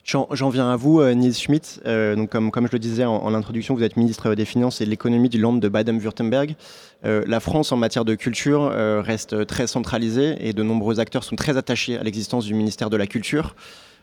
J'en 0.05 0.49
viens 0.49 0.69
à 0.69 0.75
vous, 0.75 1.03
Nils 1.03 1.33
Schmidt. 1.33 1.81
donc 1.83 2.29
comme, 2.29 2.51
je 2.67 2.71
le 2.71 2.79
disais 2.79 3.05
en, 3.05 3.33
introduction, 3.33 3.73
vous 3.73 3.83
êtes 3.83 3.97
ministre 3.97 4.35
des 4.35 4.45
Finances 4.45 4.79
et 4.79 4.85
de 4.85 4.91
l'économie 4.91 5.29
du 5.29 5.39
Land 5.39 5.53
de 5.53 5.67
Baden-Württemberg. 5.67 6.55
la 7.03 7.39
France, 7.39 7.71
en 7.71 7.77
matière 7.77 8.05
de 8.05 8.13
culture, 8.13 8.71
reste 9.03 9.47
très 9.47 9.65
centralisée 9.65 10.35
et 10.39 10.53
de 10.53 10.61
nombreux 10.61 10.99
acteurs 10.99 11.23
sont 11.23 11.35
très 11.35 11.57
attachés 11.57 11.97
à 11.97 12.03
l'existence 12.03 12.45
du 12.45 12.53
ministère 12.53 12.91
de 12.91 12.97
la 12.97 13.07
Culture. 13.07 13.55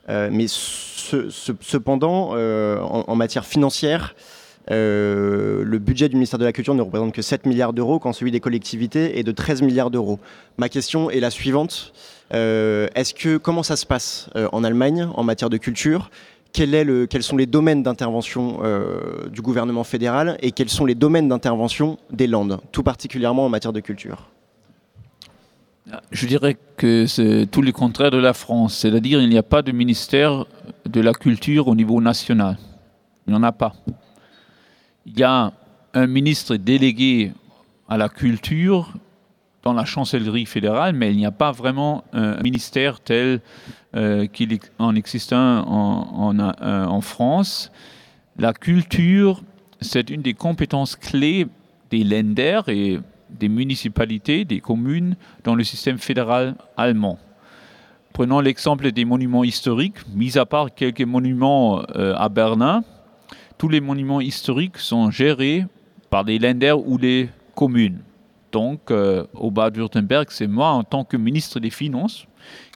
Euh, 0.08 0.30
mais 0.32 0.46
cependant, 0.48 2.30
euh, 2.34 2.80
en, 2.80 3.14
matière 3.14 3.44
financière, 3.44 4.14
euh, 4.70 5.62
le 5.64 5.78
budget 5.78 6.08
du 6.08 6.16
ministère 6.16 6.38
de 6.38 6.44
la 6.44 6.52
Culture 6.52 6.74
ne 6.74 6.82
représente 6.82 7.12
que 7.12 7.22
7 7.22 7.46
milliards 7.46 7.72
d'euros 7.72 7.98
quand 7.98 8.12
celui 8.12 8.30
des 8.30 8.40
collectivités 8.40 9.18
est 9.18 9.22
de 9.22 9.32
13 9.32 9.62
milliards 9.62 9.90
d'euros. 9.90 10.18
Ma 10.58 10.68
question 10.68 11.10
est 11.10 11.20
la 11.20 11.30
suivante. 11.30 11.92
Est-ce 12.32 13.14
que, 13.14 13.36
comment 13.36 13.62
ça 13.62 13.76
se 13.76 13.86
passe 13.86 14.30
en 14.52 14.64
Allemagne 14.64 15.08
en 15.14 15.22
matière 15.22 15.50
de 15.50 15.58
culture? 15.58 16.10
Quels 16.52 17.22
sont 17.22 17.36
les 17.36 17.46
domaines 17.46 17.82
d'intervention 17.82 18.60
du 19.30 19.40
gouvernement 19.40 19.84
fédéral 19.84 20.36
et 20.40 20.52
quels 20.52 20.68
sont 20.68 20.84
les 20.84 20.94
domaines 20.94 21.28
d'intervention 21.28 21.98
des 22.10 22.26
Landes, 22.26 22.60
tout 22.72 22.82
particulièrement 22.82 23.46
en 23.46 23.48
matière 23.48 23.72
de 23.72 23.80
culture? 23.80 24.28
Je 26.10 26.26
dirais 26.26 26.56
que 26.76 27.06
c'est 27.06 27.46
tout 27.50 27.60
le 27.60 27.72
contraire 27.72 28.10
de 28.10 28.18
la 28.18 28.32
France, 28.32 28.76
c'est-à-dire 28.78 29.20
il 29.20 29.28
n'y 29.28 29.38
a 29.38 29.42
pas 29.42 29.62
de 29.62 29.72
ministère 29.72 30.46
de 30.86 31.00
la 31.00 31.12
culture 31.12 31.68
au 31.68 31.74
niveau 31.74 32.00
national. 32.00 32.56
Il 33.26 33.32
n'y 33.32 33.38
en 33.38 33.42
a 33.42 33.52
pas. 33.52 33.72
Il 35.06 35.18
y 35.18 35.22
a 35.22 35.52
un 35.94 36.06
ministre 36.06 36.56
délégué 36.56 37.32
à 37.88 37.96
la 37.96 38.08
culture 38.08 38.92
dans 39.62 39.72
la 39.72 39.84
chancellerie 39.84 40.46
fédérale, 40.46 40.94
mais 40.94 41.12
il 41.12 41.16
n'y 41.16 41.26
a 41.26 41.30
pas 41.30 41.52
vraiment 41.52 42.04
un 42.12 42.40
ministère 42.42 43.00
tel 43.00 43.40
euh, 43.94 44.26
qu'il 44.26 44.58
en 44.78 44.94
existe 44.94 45.32
un 45.32 45.60
en, 45.60 46.38
euh, 46.38 46.84
en 46.84 47.00
France. 47.00 47.70
La 48.38 48.52
culture, 48.52 49.42
c'est 49.80 50.10
une 50.10 50.22
des 50.22 50.34
compétences 50.34 50.96
clés 50.96 51.46
des 51.90 52.04
lenders 52.04 52.68
et 52.68 52.98
des 53.30 53.48
municipalités, 53.48 54.44
des 54.44 54.60
communes 54.60 55.16
dans 55.44 55.54
le 55.54 55.62
système 55.62 55.98
fédéral 55.98 56.54
allemand. 56.76 57.18
Prenons 58.12 58.40
l'exemple 58.40 58.92
des 58.92 59.04
monuments 59.04 59.44
historiques. 59.44 59.96
Mis 60.14 60.36
à 60.36 60.44
part 60.44 60.74
quelques 60.74 61.02
monuments 61.02 61.82
euh, 61.96 62.14
à 62.16 62.28
Berlin, 62.28 62.84
tous 63.56 63.68
les 63.68 63.80
monuments 63.80 64.20
historiques 64.20 64.78
sont 64.78 65.10
gérés 65.10 65.66
par 66.10 66.24
des 66.24 66.38
Länder 66.38 66.74
ou 66.84 66.98
des 66.98 67.30
communes. 67.54 68.00
Donc, 68.52 68.90
euh, 68.90 69.24
au 69.34 69.50
Bad-Württemberg, 69.50 70.26
c'est 70.30 70.46
moi, 70.46 70.68
en 70.68 70.84
tant 70.84 71.04
que 71.04 71.16
ministre 71.16 71.58
des 71.58 71.70
Finances, 71.70 72.26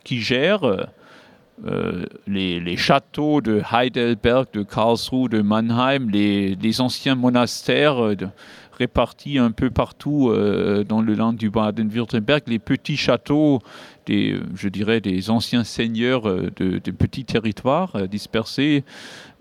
qui 0.04 0.20
gère 0.20 0.64
euh, 0.64 2.04
les, 2.26 2.76
châteaux 2.76 3.40
de 3.40 3.62
Heidelberg, 3.72 4.46
de 4.52 4.62
Karlsruhe, 4.62 5.28
de 5.28 5.42
Mannheim, 5.42 6.10
les, 6.10 6.80
anciens 6.80 7.14
monastères. 7.14 8.16
De, 8.16 8.28
répartis 8.76 9.38
un 9.38 9.50
peu 9.50 9.70
partout 9.70 10.30
euh, 10.30 10.84
dans 10.84 11.00
le 11.00 11.14
land 11.14 11.32
du 11.32 11.50
Baden-Württemberg, 11.50 12.42
les 12.46 12.58
petits 12.58 12.96
châteaux, 12.96 13.60
des, 14.06 14.38
je 14.54 14.68
dirais 14.68 15.00
des 15.00 15.30
anciens 15.30 15.64
seigneurs 15.64 16.28
euh, 16.28 16.50
de, 16.56 16.90
petits 16.90 17.24
territoires 17.24 17.96
euh, 17.96 18.06
dispersés 18.06 18.84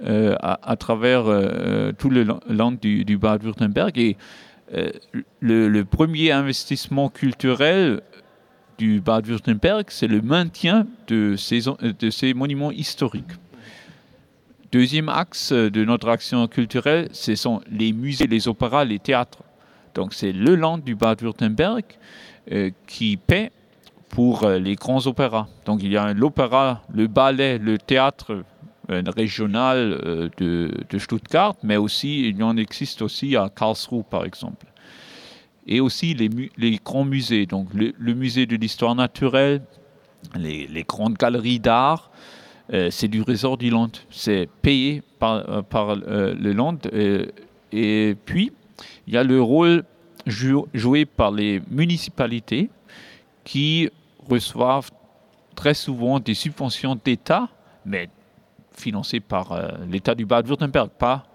à, 0.01 0.75
travers 0.77 1.23
tout 1.97 2.09
le 2.09 2.25
land 2.49 2.73
du, 2.73 3.05
du 3.05 3.17
Baden-Württemberg. 3.17 3.97
Et 3.97 4.17
le, 4.71 5.83
premier 5.83 6.31
investissement 6.31 7.09
culturel 7.09 8.01
du 8.77 8.99
Bade-Württemberg, 8.99 9.85
c'est 9.89 10.07
le 10.07 10.21
maintien 10.21 10.87
de 11.07 11.35
ces, 11.35 11.61
de 11.81 12.09
ces 12.09 12.33
monuments 12.33 12.71
historiques. 12.71 13.31
Deuxième 14.71 15.07
axe 15.07 15.53
de 15.53 15.85
notre 15.85 16.09
action 16.09 16.47
culturelle, 16.47 17.07
ce 17.13 17.35
sont 17.35 17.61
les 17.71 17.93
musées, 17.93 18.27
les 18.27 18.47
opéras, 18.47 18.83
les 18.83 18.99
théâtres. 18.99 19.43
Donc 19.93 20.13
c'est 20.13 20.33
le 20.33 20.55
land 20.55 20.79
du 20.79 20.95
Bade-Württemberg 20.95 21.85
euh, 22.51 22.69
qui 22.85 23.15
paie 23.15 23.51
pour 24.09 24.43
euh, 24.43 24.59
les 24.59 24.75
grands 24.75 25.07
opéras. 25.07 25.47
Donc 25.65 25.81
il 25.81 25.91
y 25.91 25.97
a 25.97 26.13
l'opéra, 26.13 26.81
le 26.93 27.07
ballet, 27.07 27.57
le 27.57 27.77
théâtre 27.77 28.43
euh, 28.89 29.01
régional 29.15 30.29
de, 30.37 30.97
Stuttgart, 30.97 31.55
mais 31.63 31.77
aussi 31.77 32.29
il 32.29 32.37
y 32.37 32.43
en 32.43 32.57
existe 32.57 33.01
aussi 33.01 33.35
à 33.35 33.49
Karlsruhe 33.49 34.03
par 34.09 34.25
exemple. 34.25 34.65
Et 35.67 35.79
aussi 35.79 36.13
les, 36.13 36.79
grands 36.83 37.05
musées, 37.05 37.45
donc 37.45 37.69
le, 37.73 38.13
musée 38.13 38.45
de 38.45 38.55
l'histoire 38.55 38.93
naturelle, 38.93 39.61
les, 40.35 40.85
grandes 40.87 41.17
galeries 41.17 41.59
d'art, 41.59 42.11
euh, 42.73 42.89
c'est 42.91 43.07
du 43.07 43.21
ressort 43.21 43.57
du 43.57 43.69
Land. 43.69 43.91
C'est 44.09 44.49
payé 44.61 45.01
par, 45.19 45.49
euh, 45.49 45.61
par 45.61 45.89
euh, 45.89 46.35
le 46.35 46.53
Land. 46.53 46.77
et 47.71 48.15
puis, 48.25 48.51
il 49.07 49.13
y 49.13 49.17
a 49.17 49.23
le 49.23 49.41
rôle 49.41 49.83
joué 50.27 51.05
par 51.05 51.31
les 51.31 51.61
municipalités 51.69 52.69
qui 53.43 53.89
reçoivent 54.27 54.89
très 55.55 55.75
souvent 55.75 56.19
des 56.19 56.33
subventions 56.33 56.99
d'État, 57.03 57.47
mais 57.85 58.09
financées 58.77 59.19
par 59.19 59.59
l'État 59.89 60.15
du 60.15 60.25
Bade-Württemberg, 60.25 60.89
pas 60.97 61.25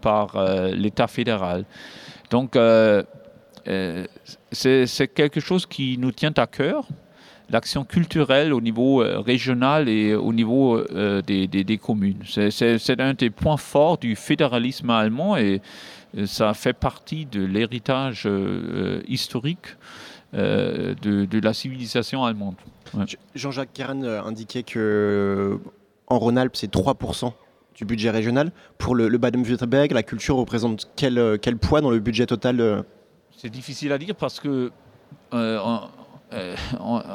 par 0.00 0.36
l'État 0.72 1.06
fédéral. 1.06 1.64
Donc, 2.30 2.56
c'est 4.52 5.08
quelque 5.14 5.40
chose 5.40 5.66
qui 5.66 5.98
nous 5.98 6.12
tient 6.12 6.32
à 6.36 6.46
cœur 6.46 6.86
l'action 7.50 7.84
culturelle 7.84 8.52
au 8.52 8.60
niveau 8.60 9.02
euh, 9.02 9.20
régional 9.20 9.88
et 9.88 10.14
au 10.14 10.32
niveau 10.32 10.78
euh, 10.78 11.20
des, 11.22 11.78
communes. 11.78 12.22
C'est 12.26 13.00
un 13.00 13.14
des 13.14 13.30
points 13.30 13.56
forts 13.56 13.98
du 13.98 14.16
fédéralisme 14.16 14.90
allemand 14.90 15.36
et 15.36 15.60
euh, 16.16 16.26
ça 16.26 16.54
fait 16.54 16.72
partie 16.72 17.26
de 17.26 17.44
l'héritage 17.44 18.28
historique 19.08 19.76
de, 20.32 20.94
de, 21.24 21.40
la 21.40 21.52
civilisation 21.52 22.24
allemande. 22.24 22.54
Jean-Jacques 23.34 23.72
Kern 23.72 24.04
indiquait 24.04 24.62
que 24.62 25.58
en 26.10 26.18
Rhône-Alpes, 26.18 26.56
c'est 26.56 26.72
3% 26.72 27.32
du 27.74 27.84
budget 27.84 28.10
régional. 28.10 28.52
Pour 28.76 28.94
le, 28.94 29.16
Baden-Württemberg, 29.16 29.92
la 29.92 30.02
culture 30.02 30.36
représente 30.36 30.90
quel, 30.96 31.38
quel, 31.40 31.56
poids 31.56 31.80
dans 31.80 31.90
le 31.90 32.00
budget 32.00 32.26
total 32.26 32.84
C'est 33.36 33.48
difficile 33.48 33.92
à 33.92 33.98
dire 33.98 34.14
parce 34.14 34.38
que 34.40 34.70
euh, 36.32 36.54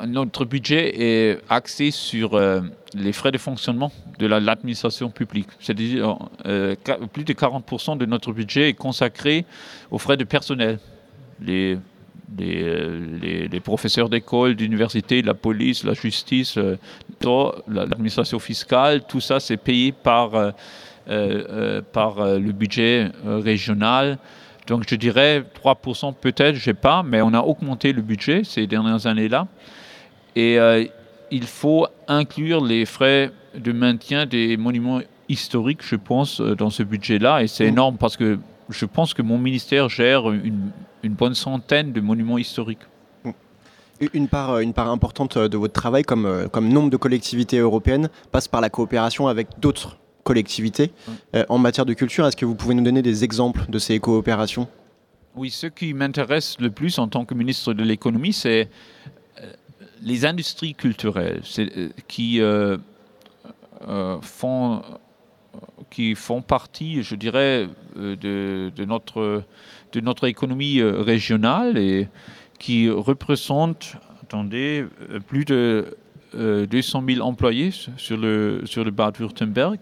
notre 0.08 0.44
budget 0.44 0.92
est 1.02 1.40
axé 1.50 1.92
sur 1.92 2.34
euh, 2.34 2.60
les 2.94 3.14
frais 3.14 3.32
de 3.32 3.38
fonctionnement 3.38 3.92
de 4.20 4.28
l'administration 4.28 5.10
publique. 5.10 5.48
C'est-à-dire 5.60 6.18
euh, 6.46 6.75
plus 7.14 7.24
de 7.24 7.32
40% 7.32 7.98
de 7.98 8.06
notre 8.06 8.34
budget 8.34 8.70
est 8.70 8.74
consacré 8.74 9.46
aux 9.90 10.00
frais 10.00 10.18
de 10.18 10.25
personnel. 10.25 10.80
Les, 12.38 13.48
les, 13.48 13.60
professeurs 13.60 14.10
d'école, 14.10 14.55
d'université, 14.55 15.22
la 15.22 15.34
police, 15.34 15.84
la 15.84 15.94
justice, 15.94 16.58
l'administration 17.67 18.39
fiscale, 18.39 19.03
tout 19.08 19.22
ça 19.22 19.39
c'est 19.39 19.58
payé 19.58 19.91
par, 19.91 20.32
par 21.91 22.25
le 22.25 22.51
budget 22.51 23.12
régional. 23.25 24.17
Donc 24.67 24.86
je 24.89 24.96
dirais 24.96 25.44
3% 25.63 26.13
peut-être, 26.20 26.55
je 26.55 26.63
sais 26.63 26.74
pas, 26.74 27.03
mais 27.03 27.22
on 27.22 27.34
a 27.34 27.41
augmenté 27.41 27.94
le 27.94 28.01
budget 28.01 28.44
ces 28.44 28.65
dernières 28.65 29.05
années-là. 29.05 29.48
Et 30.36 30.60
euh, 30.60 30.86
il 31.32 31.44
faut 31.44 31.88
inclure 32.08 32.63
les 32.63 32.86
frais 32.86 33.32
de 33.55 33.72
maintien 33.72 34.25
des 34.25 34.58
monuments 34.58 35.01
historiques, 35.29 35.82
je 35.82 35.96
pense, 35.96 36.41
euh, 36.41 36.55
dans 36.55 36.70
ce 36.70 36.84
budget-là. 36.84 37.44
Et 37.44 37.48
c'est 37.48 37.65
mmh. 37.65 37.70
énorme 37.70 37.98
parce 37.98 38.17
que 38.17 38.39
je 38.70 38.86
pense 38.86 39.13
que 39.13 39.22
mon 39.22 39.38
ministère 39.38 39.89
gère 39.89 40.32
une, 40.32 40.72
bonne 41.13 41.35
centaine 41.35 41.91
de 41.91 42.01
monuments 42.01 42.38
historiques. 42.38 42.79
Une 44.13 44.27
part, 44.27 44.59
une 44.59 44.74
part 44.74 44.89
importante 44.89 45.38
de 45.38 45.57
votre 45.57 45.74
travail, 45.74 46.03
comme, 46.03 46.50
comme 46.51 46.67
nombre 46.67 46.89
de 46.89 46.97
collectivités 46.97 47.59
européennes, 47.59 48.09
passe 48.31 48.50
par 48.50 48.59
la 48.59 48.69
coopération 48.69 49.27
avec 49.27 49.59
d'autres 49.59 49.97
collectivités. 50.25 50.91
Euh, 51.35 51.45
en 51.47 51.57
matière 51.57 51.85
de 51.85 51.93
culture, 51.93 52.27
est-ce 52.27 52.35
que 52.35 52.45
vous 52.45 52.55
pouvez 52.55 52.75
nous 52.75 52.83
donner 52.83 53.01
des 53.01 53.24
exemples 53.24 53.69
de 53.69 53.79
ces 53.79 54.00
coopérations? 54.00 54.67
Oui, 55.35 55.50
ce 55.50 55.67
qui 55.67 55.93
m'intéresse 55.93 56.57
le 56.59 56.71
plus 56.71 57.00
en 57.00 57.07
tant 57.07 57.24
que 57.24 57.33
ministre 57.33 57.74
de 57.74 57.83
l'économie, 57.83 58.33
c'est 58.33 58.69
euh, 59.39 59.53
les 60.01 60.25
industries 60.25 60.74
culturelles 60.74 61.43
euh, 61.59 61.89
qui, 62.07 62.41
font, 64.21 64.81
qui 65.91 66.15
font 66.15 66.41
partie, 66.41 67.03
je 67.03 67.15
dirais, 67.15 67.69
de, 67.95 68.71
de, 68.75 68.85
notre, 68.85 69.43
de 69.96 70.02
notre 70.02 70.28
économie 70.28 70.82
régionale 70.82 71.78
et 71.78 72.10
qui 72.60 72.90
représentent, 72.90 73.96
attendez, 74.22 74.86
plus 75.28 75.46
de 75.46 75.96
200 76.34 77.04
000 77.08 77.25
employés 77.25 77.72
sur 77.72 78.18
le, 78.18 78.62
sur 78.66 78.84
le 78.84 78.92
Bad-Württemberg 78.92 79.80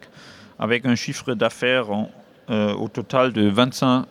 avec 0.59 0.85
un 0.85 0.93
chiffre 0.93 1.33
d'affaires 1.33 1.87
au 2.49 2.87
total 2.89 3.33
de 3.33 3.47
25, 3.47 4.05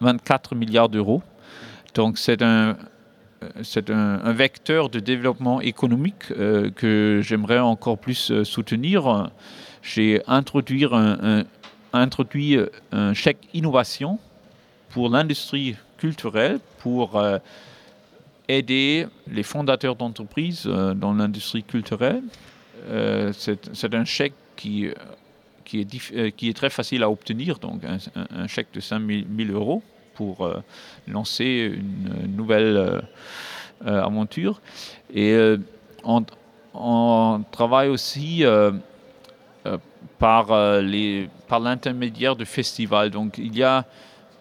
24 0.00 0.54
milliards 0.54 0.88
d'euros. 0.88 1.22
Donc 1.94 2.18
c'est 2.18 2.42
un, 2.42 2.76
c'est 3.62 3.90
un, 3.90 4.32
vecteur 4.32 4.90
de 4.90 5.00
développement 5.00 5.60
économique 5.60 6.28
que 6.28 7.20
j'aimerais 7.22 7.58
encore 7.58 7.98
plus 7.98 8.44
soutenir. 8.44 9.30
J'ai 9.82 10.22
introduit 10.28 10.86
un 12.92 13.14
chèque 13.14 13.48
innovation 13.54 14.20
pour 14.90 15.08
l'industrie 15.08 15.76
culturelle, 15.98 16.60
pour 16.78 17.20
aider 18.48 19.06
les 19.30 19.42
fondateurs 19.42 19.96
d'entreprises 19.96 20.64
euh, 20.66 20.94
dans 20.94 21.12
l'industrie 21.14 21.62
culturelle. 21.62 22.22
Euh, 22.88 23.32
c'est 23.32 23.94
un 23.94 24.04
chèque 24.04 24.34
qui, 24.54 24.86
est 24.86 26.14
euh, 26.14 26.52
très 26.54 26.70
facile 26.70 27.02
à 27.02 27.10
obtenir, 27.10 27.58
donc 27.58 27.82
un, 27.84 28.46
chèque 28.46 28.68
de 28.72 28.80
5 28.80 29.02
000 29.36 29.52
euros 29.52 29.82
pour 30.14 30.50
lancer 31.06 31.74
une 31.74 32.34
nouvelle 32.34 33.02
aventure. 33.84 34.62
Et 35.12 35.36
on, 36.04 36.24
travaille 37.52 37.90
aussi 37.90 38.44
par 40.18 40.46
l'intermédiaire 41.60 42.30
par 42.30 42.36
de 42.36 42.44
festivals. 42.46 43.10
Donc 43.10 43.36
il 43.36 43.54
y 43.54 43.62
a 43.62 43.84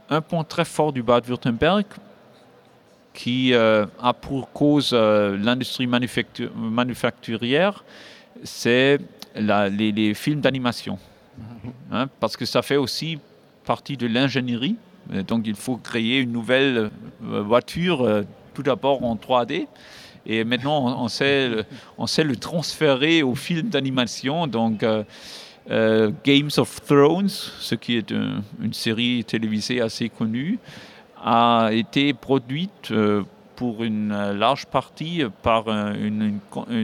un 0.09 0.21
point 0.21 0.43
très 0.43 0.65
fort 0.65 0.93
du 0.93 1.03
Bad-Württemberg 1.03 1.85
qui 3.15 3.53
euh, 3.53 3.85
a 3.99 4.13
pour 4.13 4.51
cause 4.51 4.91
euh, 4.93 5.37
l'industrie 5.37 5.87
manufacturière, 5.87 7.83
c'est 8.43 8.99
les, 9.35 10.13
films 10.13 10.41
d'animation. 10.41 10.99
Mhm. 11.37 11.71
Hein, 11.91 12.09
parce 12.19 12.37
que 12.37 12.45
ça 12.45 12.61
fait 12.61 12.75
aussi 12.75 13.17
partie 13.65 13.97
de 13.97 14.05
l'ingénierie. 14.05 14.75
Euh, 15.13 15.23
donc 15.23 15.47
il 15.47 15.55
faut 15.55 15.77
créer 15.77 16.19
une 16.19 16.31
nouvelle 16.31 16.91
voiture, 17.21 18.23
tout 18.53 18.63
d'abord 18.63 19.03
en 19.03 19.15
3D. 19.15 19.67
Et 20.27 20.43
maintenant, 20.43 21.01
on, 21.03 21.07
sait, 21.07 21.51
on 21.99 22.07
sait 22.07 22.23
le 22.23 22.35
transférer 22.35 23.21
au 23.21 23.35
film 23.35 23.69
d'animation. 23.69 24.47
Donc, 24.47 24.83
Games 25.67 26.51
of 26.57 26.81
Thrones, 26.85 27.27
ce 27.27 27.75
qui 27.75 27.97
est 27.97 28.11
une 28.11 28.73
série 28.73 29.23
télévisée 29.23 29.81
assez 29.81 30.09
connue, 30.09 30.59
a 31.25 31.69
été 31.71 32.13
produite 32.13 32.91
euh, 32.91 33.23
pour 33.55 33.83
une 33.83 34.31
large 34.33 34.67
partie 34.67 35.23
par 35.41 35.69
une, 35.69 36.39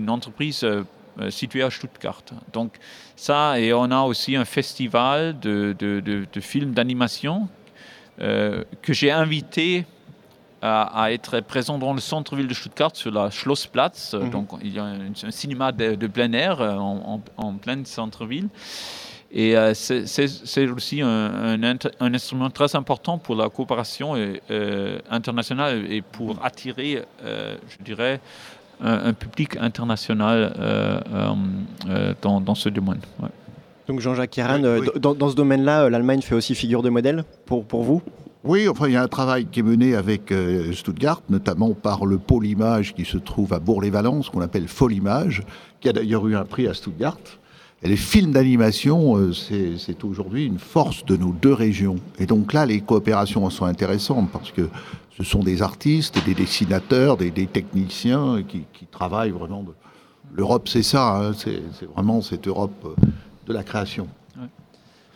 entreprise 0.10 0.64
euh, 0.64 0.84
située 1.30 1.62
à 1.62 1.70
Stuttgart. 1.70 2.24
Donc 2.54 2.78
ça, 3.16 3.60
et 3.60 3.74
on 3.74 3.92
a 3.92 4.02
aussi 4.02 4.36
un 4.36 4.46
festival 4.46 5.38
de, 5.40 6.26
films 6.40 6.72
d'animation 6.72 7.50
euh, 8.20 8.64
que 8.82 8.94
j'ai 8.94 9.12
invité 9.12 9.86
à, 10.62 11.12
être 11.12 11.40
présent 11.40 11.78
dans 11.78 11.94
le 11.94 12.00
centre-ville 12.00 12.48
de 12.48 12.54
Stuttgart, 12.54 12.92
sur 12.94 13.12
la 13.12 13.30
Schlossplatz. 13.32 14.14
Mhm. 14.14 14.30
Donc 14.30 14.50
il 14.64 14.74
y 14.74 14.80
a 14.80 14.86
un, 14.86 15.32
cinéma 15.32 15.72
de, 15.72 16.08
plein 16.08 16.32
air 16.34 16.62
en, 16.62 17.22
en 17.38 17.54
plein 17.54 17.84
centre-ville. 17.86 18.50
Et 19.34 19.56
euh, 19.56 19.74
c'est 19.74 20.70
aussi 20.70 21.02
un, 21.02 21.58
un, 21.64 22.14
instrument 22.14 22.50
très 22.50 22.76
important 22.76 23.18
pour 23.18 23.36
la 23.36 23.50
coopération 23.50 24.14
euh, 24.16 25.00
internationale 25.10 25.86
et 25.90 26.02
pour 26.02 26.38
attirer, 26.44 27.04
euh, 27.24 27.56
je 27.70 27.84
dirais, 27.84 28.20
un, 28.82 29.14
public 29.14 29.58
international 29.58 30.54
dans, 32.22 32.42
dans, 32.42 32.56
ce 32.56 32.68
domaine. 32.68 33.00
Donc 33.88 34.00
Jean-Jacques 34.00 34.32
Kéran, 34.32 34.60
dans, 35.00 35.14
dans, 35.14 35.30
ce 35.30 35.36
domaine-là, 35.36 35.88
l'Allemagne 35.90 36.22
fait 36.22 36.34
aussi 36.34 36.56
figure 36.56 36.82
de 36.82 36.90
modèle 36.90 37.24
pour, 37.46 37.64
pour 37.64 37.84
vous? 37.84 38.02
Oui, 38.44 38.68
enfin, 38.68 38.88
il 38.88 38.94
y 38.94 38.96
a 38.96 39.04
un 39.04 39.08
travail 39.08 39.46
qui 39.46 39.60
est 39.60 39.64
mené 39.64 39.96
avec 39.96 40.34
Stuttgart, 40.74 41.22
notamment 41.30 41.74
par 41.74 42.06
le 42.06 42.18
pôle 42.18 42.48
image 42.48 42.96
qui 42.96 43.06
se 43.06 43.18
trouve 43.18 43.54
à 43.54 43.60
Bourg-les-Valences, 43.60 44.30
qu'on 44.30 44.42
appelle 44.42 44.68
Folimage, 44.68 45.44
qui 45.80 45.90
a 45.90 45.94
d'ailleurs 45.94 46.28
eu 46.28 46.36
un 46.36 46.46
prix 46.46 46.68
à 46.68 46.74
Stuttgart. 46.74 47.18
Et 47.84 47.88
les 47.88 47.98
films 47.98 48.32
d'animation, 48.32 49.18
euh, 49.18 49.34
c'est 49.34 50.04
aujourd'hui 50.04 50.46
une 50.46 50.60
force 50.60 51.04
de 51.06 51.18
nos 51.18 51.32
deux 51.32 51.54
régions. 51.54 51.96
Et 52.20 52.28
donc 52.28 52.54
là, 52.54 52.68
les 52.68 52.82
coopérations 52.82 53.50
sont 53.50 53.66
intéressantes 53.66 54.30
parce 54.32 54.52
que 54.52 54.70
ce 55.18 55.24
sont 55.24 55.40
des 55.40 55.64
artistes, 55.64 56.24
des 56.26 56.36
dessinateurs, 56.36 57.18
des, 57.18 57.32
techniciens 57.32 58.44
qui, 58.48 58.66
travaillent 58.92 59.32
vraiment. 59.32 59.66
L'Europe, 60.34 60.68
c'est 60.68 60.84
ça, 60.84 61.18
hein, 61.18 61.32
c'est 61.34 61.86
vraiment 61.96 62.22
cette 62.22 62.48
Europe 62.48 62.72
euh, 62.86 63.08
de 63.48 63.54
la 63.54 63.64
création. 63.64 64.08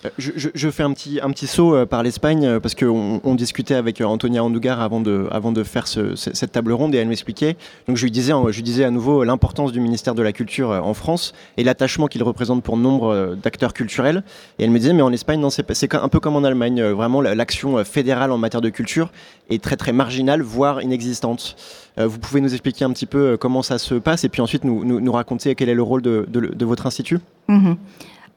Euh, 0.05 0.09
je, 0.17 0.69
fais 0.69 0.83
un 0.83 0.93
petit, 0.93 1.19
un 1.21 1.29
petit 1.31 1.47
saut 1.47 1.75
euh, 1.75 1.85
par 1.85 2.03
l'Espagne 2.03 2.45
euh, 2.45 2.59
parce 2.59 2.75
qu'on 2.75 3.21
on 3.23 3.35
discutait 3.35 3.75
avec 3.75 4.01
Antonia 4.01 4.43
Andugar 4.43 4.81
avant 4.81 5.01
de, 5.01 5.27
avant 5.31 5.51
de 5.51 5.63
faire 5.63 5.87
cette 5.87 6.51
table 6.51 6.71
ronde 6.71 6.95
et 6.95 6.97
elle 6.97 7.07
m'expliquait. 7.07 7.57
Donc 7.87 7.97
je 7.97 8.03
lui 8.03 8.11
disais, 8.11 8.33
je 8.49 8.55
lui 8.55 8.63
disais 8.63 8.83
à 8.83 8.91
nouveau 8.91 9.23
l'importance 9.23 9.71
du 9.71 9.79
ministère 9.79 10.15
de 10.15 10.21
la 10.21 10.31
Culture 10.31 10.69
en 10.69 10.93
France 10.93 11.33
et 11.57 11.63
l'attachement 11.63 12.07
qu'il 12.07 12.23
représente 12.23 12.63
pour 12.63 12.77
nombre 12.77 13.35
d'acteurs 13.41 13.73
culturels. 13.73 14.23
Et 14.59 14.63
elle 14.63 14.71
me 14.71 14.79
disait, 14.79 14.93
mais 14.93 15.01
en 15.01 15.11
Espagne, 15.11 15.45
c'est 15.49 15.95
un 15.95 16.09
peu 16.09 16.19
comme 16.19 16.35
en 16.35 16.43
Allemagne. 16.43 16.81
Vraiment, 16.81 17.21
l'action 17.21 17.83
fédérale 17.83 18.31
en 18.31 18.37
matière 18.37 18.61
de 18.61 18.69
culture 18.69 19.11
est 19.49 19.61
très 19.61 19.75
très 19.75 19.91
marginale, 19.91 20.41
voire 20.41 20.81
inexistante. 20.81 21.55
vous 21.97 22.19
pouvez 22.19 22.41
nous 22.41 22.53
expliquer 22.53 22.85
un 22.85 22.91
petit 22.91 23.05
peu 23.05 23.37
comment 23.37 23.61
ça 23.61 23.77
se 23.77 23.95
passe 23.95 24.23
et 24.23 24.29
puis 24.29 24.41
ensuite 24.41 24.63
nous, 24.63 24.83
nous, 24.83 25.11
raconter 25.11 25.55
quel 25.55 25.69
est 25.69 25.75
le 25.75 25.83
rôle 25.83 26.01
de, 26.01 26.25
de, 26.27 26.65
votre 26.65 26.85
institut? 26.87 27.19
Mm-hmm. 27.49 27.75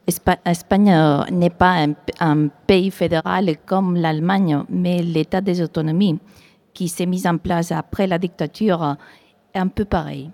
Espagne 0.09 0.91
euh, 0.91 1.23
n'est 1.31 1.51
pas 1.51 1.85
un, 2.21 2.49
pays 2.67 2.91
fédéral 2.91 3.57
comme 3.67 3.95
l'Allemagne, 3.95 4.65
mais 4.71 5.03
l'État 5.03 5.43
des 5.43 5.61
autonomies 5.61 6.19
qui 6.73 6.89
s'est 6.89 7.05
mis 7.05 7.27
en 7.27 7.37
place 7.37 7.73
après 7.73 8.07
la 8.07 8.19
dictature 8.19 8.97
est 9.55 9.59
un 9.59 9.69
peu 9.69 9.85
pareil. 9.85 10.31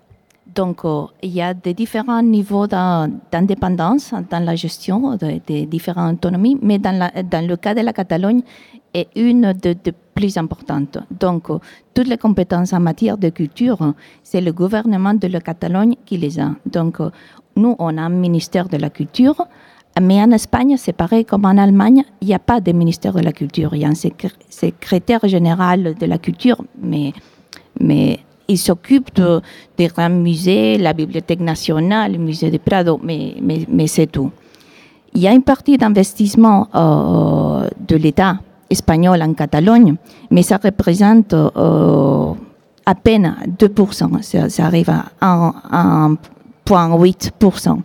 Donc, 0.55 0.85
euh, 0.85 1.07
il 1.23 1.31
y 1.31 1.43
a 1.43 1.55
des 1.55 1.75
différents 1.75 2.23
niveaux 2.23 2.69
d'indépendance 2.69 4.15
dans 4.31 4.45
la 4.45 4.55
gestion 4.55 5.17
des 5.17 5.67
différentes 5.67 6.19
autonomies, 6.19 6.57
mais 6.63 6.79
dans, 6.79 6.97
le 7.49 7.57
cas 7.57 7.75
de 7.75 7.81
la 7.81 7.93
Catalogne, 7.93 8.43
est 8.93 9.09
une 9.17 9.53
des 9.55 9.75
de 9.75 9.93
plus 10.15 10.37
importantes. 10.37 10.99
Donc, 11.11 11.51
euh, 11.51 11.59
toutes 11.95 12.07
les 12.07 12.19
compétences 12.19 12.73
en 12.73 12.79
matière 12.79 13.19
de 13.19 13.31
culture, 13.31 13.95
c'est 14.23 14.41
le 14.41 14.53
gouvernement 14.53 15.15
de 15.15 15.27
la 15.27 15.41
Catalogne 15.41 15.97
qui 16.07 16.17
les 16.17 16.39
a. 16.39 16.53
Donc, 16.67 17.01
nous, 17.57 17.77
on 17.79 17.97
a 17.99 18.03
un 18.03 18.09
ministère 18.09 18.69
de 18.69 18.77
la 18.77 18.91
Culture, 18.91 19.47
mais 20.01 20.21
en 20.21 20.31
Espagne, 20.33 20.77
c'est 20.77 20.93
pareil 20.93 21.25
comme 21.25 21.45
en 21.45 21.57
Allemagne, 21.57 22.03
il 22.21 22.29
n'y 22.29 22.35
a 22.35 22.39
pas 22.39 22.61
de 22.61 22.73
ministère 22.73 23.13
de 23.13 23.21
la 23.21 23.33
Culture. 23.33 23.75
Il 23.75 23.83
y 23.83 23.85
a 23.85 23.89
un 23.89 23.95
secrétaire 23.95 25.27
général 25.29 25.95
de 25.95 26.07
la 26.07 26.19
Culture, 26.19 26.59
mais, 26.83 27.13
il 28.47 28.59
s'occupe 28.59 29.15
de, 29.15 29.41
des 29.79 29.87
grands 29.87 30.11
musées, 30.11 30.77
la 30.77 30.93
Bibliothèque 30.93 31.41
nationale, 31.41 32.13
le 32.13 32.19
musée 32.19 32.51
de 32.51 32.59
Prado, 32.59 33.01
mais, 33.03 33.87
c'est 33.87 34.11
tout. 34.11 34.31
Il 35.15 35.23
y 35.23 35.29
a 35.29 35.33
une 35.33 35.43
partie 35.43 35.79
d'investissement 35.79 36.69
euh, 36.75 37.69
de 37.87 37.97
l'État 37.97 38.39
espagnol 38.69 39.23
en 39.23 39.33
Catalogne, 39.33 39.95
mais 40.31 40.43
ça 40.43 40.59
représente 40.63 41.33
euh, 41.33 42.33
à 42.85 42.95
peine 42.97 43.37
2%. 43.59 44.23
Ça, 44.23 44.51
ça 44.51 44.67
arrive 44.67 44.91
à 45.21 46.09
1,8% 46.67 47.81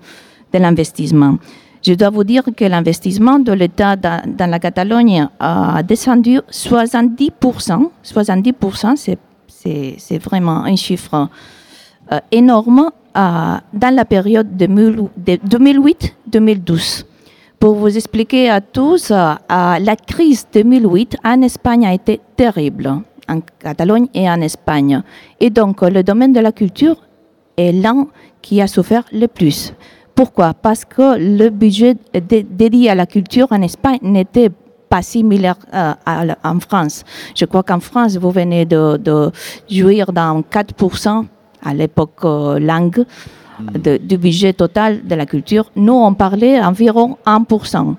de 0.53 0.59
l'investissement. 0.59 1.37
Je 1.81 1.93
dois 1.93 2.09
vous 2.09 2.25
dire 2.25 2.43
que 2.55 2.65
l'investissement 2.65 3.39
de 3.39 3.53
l'État 3.53 3.95
dans, 3.95 4.49
la 4.49 4.59
Catalogne 4.59 5.29
a 5.39 5.81
descendu 5.83 6.41
70%. 6.51 7.89
70%, 8.03 9.17
c'est 9.47 10.17
vraiment 10.17 10.65
un 10.65 10.75
chiffre 10.75 11.29
euh, 12.11 12.19
énorme 12.31 12.89
euh, 13.15 13.57
dans 13.73 13.95
la 13.95 14.05
période 14.05 14.57
de 14.57 14.65
2008-2012. 14.65 17.05
Pour 17.59 17.75
vous 17.75 17.95
expliquer 17.95 18.49
à 18.49 18.61
tous, 18.61 19.11
euh, 19.11 19.35
la 19.47 19.95
crise 19.95 20.47
2008 20.51 21.17
en 21.23 21.41
Espagne 21.41 21.85
a 21.85 21.93
été 21.93 22.19
terrible, 22.35 23.01
en 23.27 23.39
Catalogne 23.59 24.07
et 24.13 24.29
en 24.29 24.41
Espagne. 24.41 25.01
Et 25.39 25.49
donc, 25.49 25.81
le 25.81 26.03
domaine 26.03 26.33
de 26.33 26.41
la 26.41 26.51
culture 26.51 26.97
est 27.57 27.71
l'un 27.71 28.07
qui 28.41 28.61
a 28.61 28.67
souffert 28.67 29.03
le 29.11 29.27
plus. 29.27 29.73
Pourquoi? 30.15 30.53
Parce 30.53 30.83
que 30.83 31.17
le 31.17 31.49
budget 31.49 31.95
dédié 32.13 32.89
à 32.89 32.95
la 32.95 33.05
culture 33.05 33.47
en 33.51 33.61
Espagne 33.61 33.99
n'était 34.01 34.49
pas 34.89 35.01
similaire 35.01 35.55
euh, 35.73 35.93
en 36.43 36.59
France. 36.59 37.05
Je 37.35 37.45
crois 37.45 37.63
qu'en 37.63 37.79
France, 37.79 38.17
vous 38.17 38.31
venez 38.31 38.65
de, 38.65 39.31
jouir 39.69 40.11
dans 40.11 40.41
4% 40.41 41.25
à 41.63 41.73
l'époque 41.73 42.19
euh, 42.25 42.59
langue 42.59 43.05
hmm. 43.59 43.97
du 43.99 44.17
budget 44.17 44.53
total 44.53 45.05
de 45.07 45.15
la 45.15 45.25
culture. 45.25 45.71
Nous, 45.75 45.93
on 45.93 46.13
parlait 46.13 46.59
environ 46.59 47.17
1%. 47.25 47.95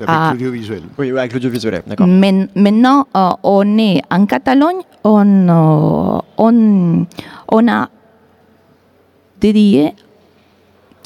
Avec 0.00 0.08
ah. 0.08 0.30
l'audiovisuel. 0.32 0.82
Oui, 0.98 1.10
avec 1.10 1.32
l'audiovisuel, 1.32 1.82
d'accord. 1.86 2.06
Maintenant, 2.06 3.06
euh, 3.16 3.28
on 3.44 3.78
est 3.78 4.02
en 4.10 4.26
Catalogne, 4.26 4.80
on, 5.04 6.28
on, 6.36 7.06
on 7.48 7.68
a 7.68 7.88
dédié 9.44 9.92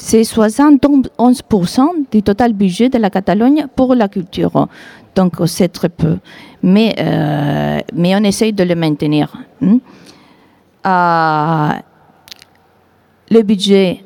c'est 0.01 0.21
71% 0.21 1.89
du 2.09 2.23
total 2.23 2.53
budget 2.53 2.87
de 2.87 2.97
la 2.97 3.09
Catalogne 3.09 3.65
pour 3.75 3.93
la 3.95 4.07
culture. 4.07 4.69
Donc 5.13 5.33
c'est 5.45 5.67
très 5.67 5.89
peu. 5.89 6.19
Mais, 6.63 6.95
euh, 6.99 7.81
on 8.19 8.23
essaye 8.23 8.53
de 8.53 8.63
le 8.63 8.75
maintenir. 8.75 9.25
Hein. 9.61 9.79
Euh, 10.87 11.73
le 13.29 13.41
budget 13.43 14.01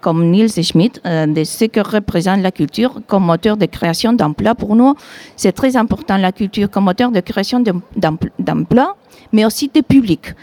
comme 0.00 0.30
Niels 0.30 0.50
Schmidt 0.62 0.98
euh, 1.04 1.26
de 1.26 1.44
ce 1.44 1.66
que 1.66 1.80
représente 1.80 2.40
la 2.40 2.50
culture 2.50 3.00
comme 3.06 3.24
moteur 3.26 3.58
de 3.58 3.66
création 3.66 4.14
d'emplois. 4.14 4.54
Pour 4.54 4.74
nous, 4.76 4.94
c'est 5.36 5.52
très 5.52 5.76
important 5.76 6.16
la 6.16 6.32
culture 6.32 6.70
comme 6.70 6.84
moteur 6.84 7.10
de 7.10 7.20
création 7.20 7.62
d'emplois, 8.38 8.96
mais 9.32 9.44
aussi 9.44 9.70
de 9.74 9.82
public. 9.82 10.34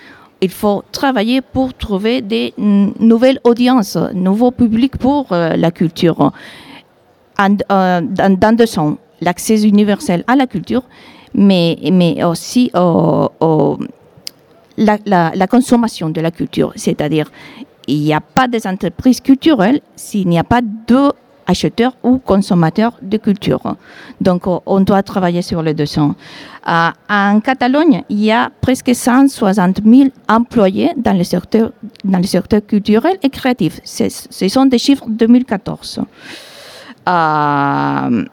Il 0.41 0.51
faut 0.51 0.83
travailler 0.91 1.41
pour 1.41 1.73
trouver 1.73 2.21
des 2.21 2.53
nouvelles 2.57 3.39
audiences, 3.43 3.97
nouveaux 4.13 4.51
publics 4.51 4.97
pour 4.97 5.31
euh, 5.31 5.55
la 5.55 5.71
culture. 5.71 6.31
dans, 7.39 8.37
dans 8.39 8.55
deux 8.55 8.67
sens 8.67 8.95
l'accès 9.21 9.63
universel 9.63 10.23
à 10.28 10.36
la 10.36 10.47
culture, 10.47 10.84
mais, 11.34 11.78
mais 11.91 12.23
aussi 12.23 12.71
la, 14.78 15.47
consommation 15.47 16.10
de 16.10 16.21
la 16.21 16.32
culture. 16.32 16.73
C'est-à-dire, 16.75 17.32
il 17.88 17.99
n'y 18.01 18.13
a 18.13 18.21
pas 18.21 18.47
des 18.47 18.65
entreprises 18.67 19.21
culturelles 19.21 19.82
s'il 19.95 20.28
n'y 20.28 20.39
a 20.39 20.43
pas 20.43 20.62
de 20.62 21.12
acheteurs 21.47 21.95
ou 22.04 22.17
consommateurs 22.17 22.93
de 23.01 23.17
culture. 23.17 23.62
Donc, 24.19 24.43
on 24.47 24.82
doit 24.82 25.04
travailler 25.04 25.41
sur 25.41 25.62
les 25.62 25.73
deux 25.73 25.86
sens. 25.86 26.15
Euh, 26.67 26.89
en 27.10 27.39
Catalogne, 27.39 28.04
il 28.10 28.23
y 28.23 28.32
a 28.32 28.49
presque 28.62 28.95
160 28.95 29.82
000 29.86 30.10
employés 30.28 30.91
dans 30.97 31.15
le 31.15 31.23
secteur, 31.23 31.71
dans 32.04 32.17
le 32.17 32.23
secteur 32.23 32.65
culturel 32.65 33.17
et 33.21 33.30
créatif. 33.30 33.80
Ce 33.84 34.47
sont 34.47 34.65
des 34.65 34.80
chiffres 34.80 35.06
2014. 35.08 36.01
Euh, 37.08 38.25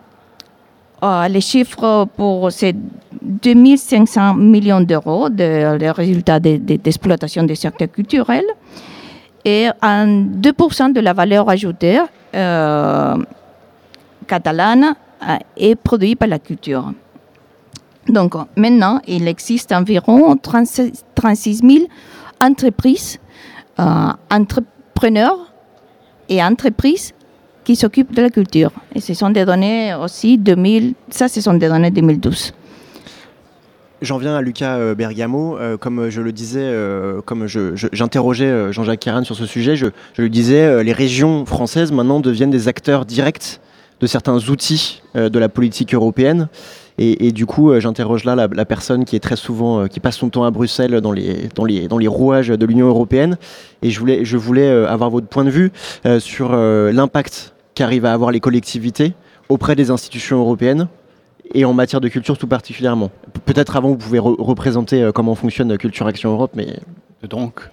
euh, 1.03 1.27
les 1.27 1.41
chiffres 1.41 2.07
pour 2.17 2.53
ces 2.53 2.75
2500 3.23 4.35
millions 4.35 4.81
d'euros 4.81 5.29
de, 5.29 5.89
résultats 5.91 6.39
d'exploitation 6.39 7.43
des 7.43 7.57
secteurs 7.57 7.91
culturels 7.91 8.47
et 9.45 9.69
en 9.83 10.07
2% 10.07 10.93
de 10.93 11.01
la 11.01 11.13
valeur 11.13 11.49
ajoutée 11.49 12.01
euh, 12.35 13.17
catalane 14.29 14.95
euh, 15.29 15.37
est 15.57 15.75
produite 15.75 16.21
par 16.21 16.29
la 16.29 16.39
culture. 16.39 16.93
Donc 18.09 18.35
maintenant, 18.57 19.01
il 19.09 19.27
existe 19.27 19.73
environ 19.73 20.37
36, 20.37 21.05
000 21.35 21.85
entreprises, 22.41 23.19
entrepreneurs 24.31 25.53
et 26.29 26.43
entreprises 26.43 27.13
qui 27.65 27.77
s'occupent 27.77 28.15
de 28.15 28.23
la 28.23 28.31
culture. 28.31 28.71
Et 28.95 29.01
ce 29.01 29.15
sont 29.15 29.31
des 29.31 29.45
données 29.45 29.95
aussi 29.95 30.39
2000, 30.39 30.95
ça 31.11 31.29
ce 31.29 31.41
sont 31.41 31.55
des 31.55 31.69
données 31.69 31.91
2012. 31.91 32.53
J'en 34.03 34.19
viens 34.19 34.35
à 34.35 34.43
Lucas 34.43 34.79
euh, 34.79 34.97
Bergamo. 34.97 35.57
Euh, 35.57 35.77
comme 35.77 36.09
je 36.11 36.21
le 36.21 36.33
disais, 36.33 36.61
euh, 36.61 37.21
comme 37.23 37.47
j'interrogeais 37.47 38.73
Jean-Jacques 38.73 38.99
Caran 38.99 39.23
sur 39.23 39.37
ce 39.37 39.47
sujet, 39.47 39.77
je, 39.77 39.87
je 40.15 40.23
lui 40.23 40.31
disais, 40.31 40.83
les 40.83 40.93
régions 40.93 41.47
françaises 41.47 41.93
maintenant 41.93 42.19
deviennent 42.19 42.51
des 42.51 42.67
acteurs 42.67 43.07
directs 43.07 43.61
de 44.01 44.07
certains 44.09 44.37
outils 44.49 45.03
de 45.15 45.39
la 45.39 45.49
politique 45.49 45.95
européenne. 45.95 46.49
Et, 46.99 47.33
du 47.33 47.47
coup, 47.47 47.73
j'interroge 47.81 48.25
là 48.25 48.37
la, 48.37 48.65
personne 48.65 49.05
qui 49.05 49.17
est 49.17 49.21
très 49.21 49.37
souvent, 49.37 49.89
qui 49.89 49.99
passe 49.99 50.17
son 50.17 50.29
temps 50.29 50.45
à 50.45 50.51
Bruxelles 50.51 51.01
dans 51.01 51.11
les, 51.11 51.49
dans 51.55 51.65
les, 51.65 51.89
dans 51.89 51.99
les 51.99 52.07
rouages 52.07 52.49
de 52.49 52.67
l'Union 52.67 52.87
européenne. 52.87 53.39
Et 53.83 53.91
je 53.91 53.99
voulais, 53.99 54.25
je 54.25 54.37
voulais 54.37 54.69
avoir 54.69 55.11
votre 55.11 55.27
point 55.27 55.45
de 55.45 55.51
vue 55.51 55.73
sur 56.19 56.55
l'impact 56.55 57.55
qu'arrivent 57.75 58.05
à 58.05 58.13
avoir 58.13 58.31
les 58.31 58.41
collectivités 58.41 59.15
auprès 59.49 59.75
des 59.75 59.91
institutions 59.91 60.39
européennes 60.39 60.89
et 61.55 61.65
en 61.65 61.73
matière 61.73 62.01
de 62.01 62.09
culture 62.09 62.39
tout 62.39 62.47
particulièrement. 62.47 63.11
Peut-être 63.45 63.77
avant, 63.77 63.91
vous 63.91 63.97
pouvez 63.97 64.19
représenter 64.19 65.03
euh, 65.03 65.13
comment 65.13 65.35
fonctionne 65.35 65.77
Culture 65.77 66.07
Action 66.07 66.33
Europe, 66.33 66.53
mais... 66.55 66.79
Donc, 67.29 67.69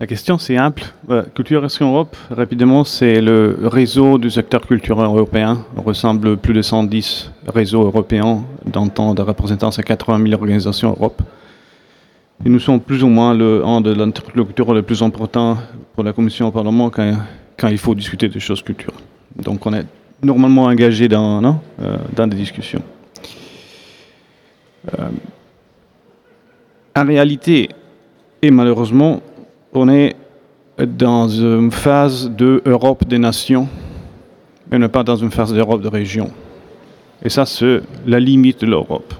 la 0.00 0.06
question 0.06 0.38
c'est 0.38 0.56
simple. 0.56 0.84
Culture 1.34 1.62
Action 1.62 1.92
Europe, 1.92 2.16
rapidement, 2.30 2.84
c'est 2.84 3.20
le 3.20 3.56
réseau 3.62 4.16
du 4.16 4.30
secteur 4.30 4.62
culturel 4.66 5.04
européen. 5.04 5.64
On 5.76 5.82
ressemble 5.82 6.38
plus 6.38 6.54
de 6.54 6.62
110 6.62 7.30
réseaux 7.46 7.84
européens 7.84 8.42
d'un 8.64 8.88
temps 8.88 9.14
de 9.14 9.20
représentance 9.20 9.78
à 9.78 9.82
80 9.82 10.24
000 10.24 10.32
organisations 10.40 10.90
Europe. 10.90 11.22
Et 12.44 12.48
nous 12.48 12.58
sommes 12.58 12.80
plus 12.80 13.02
ou 13.04 13.08
moins 13.08 13.34
le, 13.34 13.62
un 13.64 13.82
de 13.82 13.92
l'interlocuteur 13.92 14.72
le 14.72 14.82
plus 14.82 15.02
important 15.02 15.58
pour 15.94 16.02
la 16.02 16.14
Commission 16.14 16.48
au 16.48 16.50
Parlement 16.50 16.88
quand 16.88 17.14
quand 17.60 17.68
il 17.68 17.78
faut 17.78 17.94
discuter 17.94 18.28
des 18.28 18.40
choses 18.40 18.62
culturelles. 18.62 19.04
Donc 19.36 19.66
on 19.66 19.74
est 19.74 19.84
normalement 20.22 20.64
engagé 20.64 21.08
dans, 21.08 21.44
euh, 21.44 21.96
dans 22.16 22.26
des 22.26 22.36
discussions. 22.36 22.82
Euh, 24.98 25.08
en 26.96 27.04
réalité, 27.04 27.68
et 28.40 28.50
malheureusement, 28.50 29.20
on 29.72 29.88
est 29.88 30.16
dans 30.78 31.28
une 31.28 31.70
phase 31.70 32.30
de 32.30 32.62
Europe 32.64 33.06
des 33.06 33.18
nations, 33.18 33.68
mais 34.70 34.78
non 34.78 34.88
pas 34.88 35.02
dans 35.02 35.16
une 35.16 35.30
phase 35.30 35.52
d'Europe 35.52 35.82
de 35.82 35.88
région. 35.88 36.30
Et 37.22 37.28
ça, 37.28 37.44
c'est 37.44 37.80
la 38.06 38.18
limite 38.18 38.62
de 38.62 38.66
l'Europe. 38.66 39.12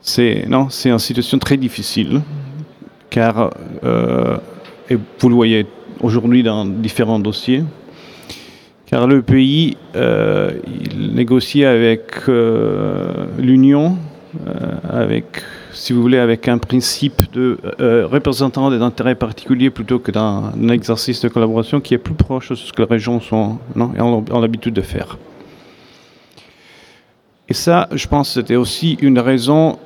C'est 0.00 0.44
non, 0.48 0.68
c'est 0.68 0.90
une 0.90 0.98
situation 0.98 1.38
très 1.38 1.56
difficile, 1.56 2.22
car 3.10 3.50
euh, 3.84 4.36
et 4.90 4.96
vous 4.96 5.28
le 5.28 5.34
voyez 5.34 5.66
aujourd'hui 6.00 6.42
dans 6.42 6.64
différents 6.64 7.20
dossiers, 7.20 7.62
car 8.86 9.06
le 9.06 9.22
pays 9.22 9.76
euh, 9.94 10.50
négocie 10.96 11.64
avec 11.64 12.28
euh, 12.28 13.26
l'Union, 13.38 13.96
avec, 14.88 15.42
si 15.72 15.92
vous 15.92 16.02
voulez, 16.02 16.18
avec 16.18 16.48
un 16.48 16.58
principe 16.58 17.32
de 17.32 17.58
représentant 18.04 18.70
des 18.70 18.80
intérêts 18.80 19.14
particuliers 19.14 19.70
plutôt 19.70 19.98
que 19.98 20.10
d'un 20.12 20.68
exercice 20.68 21.20
de 21.20 21.28
collaboration 21.28 21.80
qui 21.80 21.94
est 21.94 21.98
plus 21.98 22.14
proche 22.14 22.50
de 22.50 22.54
ce 22.54 22.72
que 22.72 22.82
les 22.82 22.88
régions 22.88 23.20
sont, 23.20 23.58
non, 23.74 23.92
ont, 23.98 24.40
l'habitude 24.40 24.74
de 24.74 24.82
faire. 24.82 25.18
Et 27.48 27.54
ça, 27.54 27.88
je 27.92 28.06
pense, 28.06 28.32
c'était 28.32 28.56
aussi 28.56 28.96
une 29.00 29.18
raison 29.18 29.78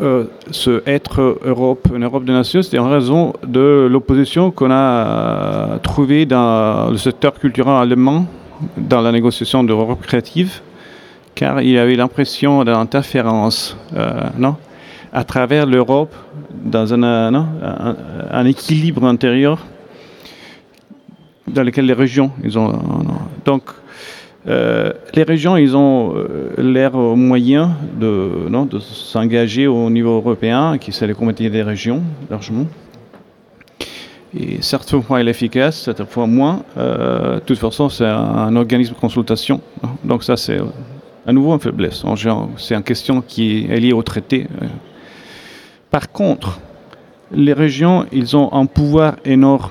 euh, 0.00 0.24
ce 0.50 0.82
être 0.86 1.38
Europe, 1.44 1.88
une 1.94 2.04
Europe 2.04 2.24
des 2.24 2.32
nations, 2.32 2.62
c'était 2.62 2.78
en 2.78 2.88
raison 2.88 3.32
de 3.44 3.88
l'opposition 3.90 4.50
qu'on 4.50 4.70
a 4.70 5.78
trouvée 5.82 6.26
dans 6.26 6.90
le 6.90 6.98
secteur 6.98 7.34
culturel 7.34 7.74
allemand 7.74 8.26
dans 8.76 9.00
la 9.00 9.10
négociation 9.10 9.64
de 9.64 9.68
l'Europe 9.68 10.00
créative, 10.02 10.60
car 11.34 11.62
il 11.62 11.70
y 11.70 11.78
avait 11.78 11.96
l'impression 11.96 12.64
d'interférence 12.64 13.76
euh, 13.96 14.20
non, 14.36 14.56
à 15.12 15.24
travers 15.24 15.66
l'Europe 15.66 16.14
dans 16.64 16.92
un, 16.92 17.34
un, 18.30 18.44
équilibre 18.44 19.04
intérieur 19.04 19.66
dans 21.46 21.62
lesquels 21.62 21.86
les 21.86 21.94
régions, 21.94 22.30
ont. 22.56 22.72
Donc, 23.44 23.62
euh, 24.46 24.92
les 25.14 25.24
régions, 25.24 25.56
ils 25.56 25.76
ont 25.76 26.14
euh, 26.14 26.50
l'air 26.58 26.94
moyen 26.96 27.76
de, 27.98 28.78
s'engager 28.80 29.66
au 29.66 29.90
niveau 29.90 30.16
européen, 30.16 30.78
qui 30.78 30.92
c'est 30.92 31.06
le 31.06 31.14
comité 31.14 31.50
des 31.50 31.62
régions, 31.62 32.02
largement. 32.30 32.66
Et 34.38 34.60
certaines 34.60 35.02
il 35.10 35.28
est 35.28 35.30
efficace, 35.30 35.82
certaines 35.82 36.06
fois 36.06 36.26
moins. 36.26 36.62
Euh, 36.76 37.36
de 37.36 37.40
toute 37.40 37.58
façon, 37.58 37.88
c'est 37.88 38.06
un, 38.06 38.54
organisme 38.56 38.94
de 38.94 38.98
consultation. 38.98 39.60
Donc 40.04 40.22
ça, 40.22 40.36
c'est 40.36 40.58
à 41.26 41.32
nouveau 41.32 41.52
une 41.52 41.60
faiblesse. 41.60 42.04
C'est 42.58 42.74
une 42.74 42.82
question 42.82 43.22
qui 43.26 43.66
est 43.70 43.80
liée 43.80 43.92
au 43.92 44.02
traité. 44.02 44.46
Par 45.90 46.12
contre, 46.12 46.60
les 47.32 47.52
régions, 47.52 48.06
ils 48.12 48.36
ont 48.36 48.52
un 48.52 48.66
pouvoir 48.66 49.16
énorme 49.24 49.70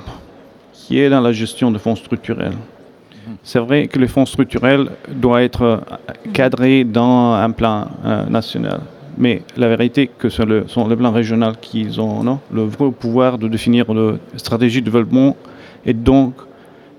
qui 0.74 1.00
est 1.00 1.10
dans 1.10 1.22
la 1.22 1.32
gestion 1.32 1.72
de 1.72 1.78
fonds 1.78 1.96
structurels. 1.96 2.58
C'est 3.44 3.60
vrai 3.60 3.88
que 3.88 4.00
les 4.00 4.08
fonds 4.08 4.26
structurels 4.26 4.90
doivent 5.10 5.42
être 5.42 5.82
cadrés 6.34 6.84
dans 6.84 7.34
un 7.34 7.52
plan 7.52 7.88
euh, 8.06 8.26
national. 8.26 8.80
Mais 9.18 9.42
la 9.58 9.68
vérité, 9.68 10.08
que 10.08 10.30
ce 10.30 10.44
sont 10.68 10.88
les 10.88 10.96
plans 10.96 11.12
régionaux 11.12 11.54
qui 11.60 11.88
ont 12.00 12.40
le 12.52 12.64
vrai 12.64 12.92
pouvoir 12.92 13.38
de 13.38 13.48
définir 13.48 13.92
la 13.94 14.14
stratégie 14.38 14.82
de 14.82 14.86
développement 14.86 15.36
et 15.86 15.94
donc 15.94 16.36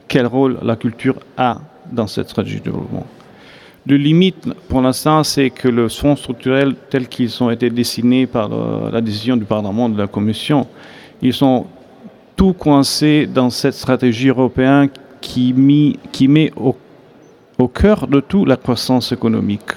quel 0.08 0.26
rôle 0.26 0.58
la 0.62 0.76
culture 0.76 1.16
a 1.36 1.58
dans 1.90 2.06
cette 2.06 2.28
stratégie 2.28 2.58
de 2.58 2.64
développement. 2.64 3.06
Le 3.88 3.96
limite, 3.96 4.46
pour 4.68 4.82
l'instant, 4.82 5.24
c'est 5.24 5.48
que 5.48 5.66
les 5.66 5.88
fonds 5.88 6.14
structurels, 6.14 6.74
tels 6.90 7.08
qu'ils 7.08 7.42
ont 7.42 7.48
été 7.48 7.70
dessinés 7.70 8.26
par 8.26 8.50
la 8.92 9.00
décision 9.00 9.34
du 9.34 9.46
Parlement, 9.46 9.88
de 9.88 9.96
la 9.96 10.06
Commission, 10.06 10.66
ils 11.22 11.32
sont 11.32 11.64
tout 12.36 12.52
coincés 12.52 13.26
dans 13.26 13.48
cette 13.48 13.72
stratégie 13.72 14.28
européenne 14.28 14.90
qui, 15.22 15.54
met 15.54 16.52
au, 16.54 16.76
au 17.58 17.68
cœur 17.68 18.06
de 18.06 18.20
tout 18.20 18.44
la 18.44 18.56
croissance 18.56 19.10
économique. 19.10 19.70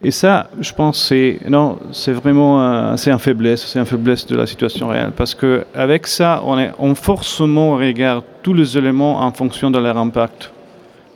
Et 0.00 0.12
ça, 0.12 0.48
je 0.60 0.72
pense, 0.72 1.08
c'est 1.08 1.40
non, 1.48 1.76
c'est 1.90 2.12
vraiment 2.12 2.96
c'est 2.96 3.10
un 3.10 3.18
faiblesse, 3.18 3.66
c'est 3.66 3.80
une 3.80 3.84
faiblesse 3.84 4.24
de 4.28 4.36
la 4.36 4.46
situation 4.46 4.86
réelle, 4.88 5.10
parce 5.16 5.34
que 5.34 5.64
avec 5.74 6.06
ça, 6.06 6.40
on, 6.46 6.56
est, 6.56 6.70
on 6.78 6.94
forcément 6.94 7.74
regarde 7.76 8.22
tous 8.44 8.54
les 8.54 8.78
éléments 8.78 9.20
en 9.20 9.32
fonction 9.32 9.72
de 9.72 9.78
leur 9.80 9.98
impact 9.98 10.52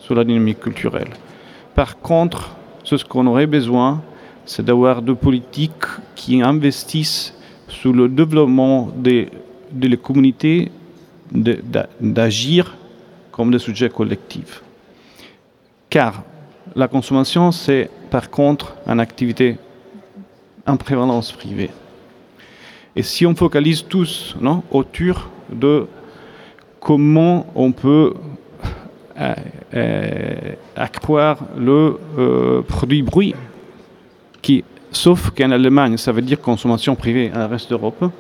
sur 0.01 0.17
la 0.17 0.25
dynamique 0.25 0.59
culturelle. 0.59 1.09
Par 1.75 1.99
contre, 1.99 2.57
ce 2.85 2.97
qu'on 3.05 3.27
aurait 3.27 3.47
besoin, 3.47 4.03
c'est 4.47 4.65
d'avoir 4.65 5.03
des 5.03 5.15
politiques 5.15 5.87
qui 6.15 6.43
investissent 6.43 7.35
sur 7.69 7.93
le 7.93 8.09
développement 8.09 8.91
des, 8.95 9.29
de 9.73 9.89
la 9.89 9.97
communauté, 9.97 10.71
d'agir 12.01 12.77
comme 13.33 13.51
des 13.51 13.59
sujets 13.59 13.89
collectifs. 13.89 14.63
Car 15.91 16.23
la 16.77 16.89
consommation, 16.89 17.51
c'est 17.51 17.91
par 18.11 18.31
contre 18.31 18.75
une 18.87 19.01
activité 19.01 19.57
en 20.67 20.77
prévalence 20.77 21.33
privée. 21.33 21.71
Et 22.97 23.03
si 23.03 23.27
on 23.27 23.35
focalise 23.35 23.85
tous 23.89 24.37
non, 24.41 24.63
autour 24.71 25.29
de 25.51 25.87
comment 26.79 27.47
on 27.55 27.73
peut 27.73 28.15
euh, 29.21 29.35
euh, 29.75 30.35
accroître 30.75 31.45
le 31.57 31.99
euh, 32.19 32.63
produit 32.63 33.03
bruit, 33.03 33.33
qui, 34.43 34.65
sauf 34.91 35.31
qu'en 35.31 35.53
Allemagne, 35.53 35.97
ça 35.99 36.11
veut 36.11 36.21
dire 36.21 36.41
consommation 36.41 36.97
privée 36.97 37.31
à 37.33 37.47
reste 37.47 37.71
d'Europe, 37.71 38.11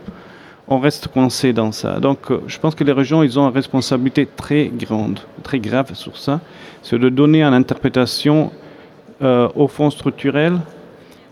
on 0.68 0.78
reste 0.78 1.08
coincé 1.08 1.52
dans 1.52 1.72
ça. 1.72 1.98
Donc, 1.98 2.18
je 2.46 2.58
pense 2.60 2.76
que 2.76 2.84
les 2.84 2.92
régions, 2.92 3.24
ils 3.24 3.38
ont 3.40 3.48
une 3.48 3.54
responsabilité 3.54 4.24
très 4.36 4.66
grande, 4.66 5.18
très 5.42 5.58
grave 5.58 5.94
sur 5.94 6.16
ça, 6.16 6.40
c'est 6.82 6.98
de 6.98 7.08
donner 7.08 7.42
une 7.42 7.54
interprétation 7.54 8.52
au 9.20 9.68
fonds 9.68 9.90
structurel 9.90 10.58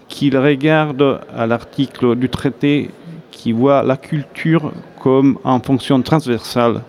qu'il 0.09 0.37
regarde 0.37 1.21
à 1.37 1.47
l'article 1.47 2.17
du 2.17 2.29
traité 2.29 2.91
qui 3.31 3.53
voit 3.53 3.83
la 3.83 3.97
culture 3.97 4.73
comme 5.01 5.39
en 5.45 5.61
fonction 5.61 6.01
transversale 6.03 6.83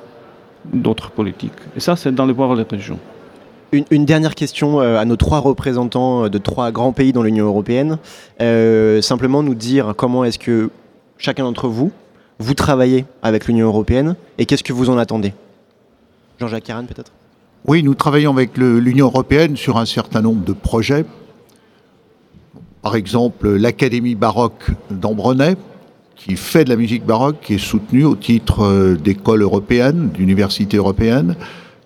d'autres 0.71 1.11
politiques. 1.11 1.53
Et 1.75 1.79
ça, 1.79 1.95
c'est 1.95 2.13
dans 2.13 2.25
les 2.25 2.33
pouvoirs 2.33 2.55
des 2.55 2.63
régions. 2.63 2.99
Une, 3.71 4.05
dernière 4.05 4.35
question 4.35 4.81
euh, 4.81 4.99
à 4.99 5.05
nos 5.05 5.15
trois 5.15 5.39
représentants 5.39 6.29
de 6.29 6.37
trois 6.37 6.71
grands 6.71 6.91
pays 6.91 7.11
dans 7.11 7.23
l'Union 7.23 7.47
européenne. 7.47 7.97
Euh, 8.39 9.01
simplement 9.01 9.41
nous 9.41 9.55
dire 9.55 9.93
comment 9.97 10.23
est-ce 10.23 10.37
que 10.37 10.69
chacun 11.17 11.43
d'entre 11.43 11.67
vous, 11.67 11.91
vous 12.37 12.53
travaillez 12.53 13.05
avec 13.23 13.47
l'Union 13.47 13.65
européenne 13.65 14.15
et 14.37 14.45
qu'est-ce 14.45 14.63
que 14.63 14.73
vous 14.73 14.91
en 14.91 14.97
attendez? 14.99 15.33
Jean-Jacques 16.39 16.65
Caran 16.65 16.85
peut-être? 16.85 17.11
Oui, 17.65 17.81
nous 17.81 17.95
travaillons 17.95 18.31
avec 18.31 18.57
l'Union 18.57 19.07
européenne 19.07 19.55
sur 19.55 19.77
un 19.77 19.85
certain 19.85 20.21
nombre 20.21 20.43
de 20.43 20.53
projets. 20.53 21.05
Par 22.81 22.95
exemple, 22.95 23.49
l'Académie 23.55 24.15
baroque 24.15 24.65
d'Ambronay, 24.91 25.55
qui 26.15 26.35
fait 26.35 26.63
de 26.63 26.69
la 26.69 26.75
musique 26.75 27.05
baroque, 27.05 27.37
qui 27.41 27.55
est 27.55 27.57
soutenue 27.57 28.05
au 28.05 28.15
titre 28.15 28.63
euh, 28.63 28.95
d'école 28.95 29.41
européenne, 29.41 30.09
d'université 30.13 30.77
européenne. 30.77 31.35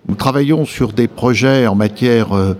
Nous 0.08 0.14
travaillons 0.14 0.64
sur 0.64 0.92
des 0.92 1.08
projets 1.08 1.66
en 1.66 1.74
matière 1.74 2.32
euh, 2.32 2.54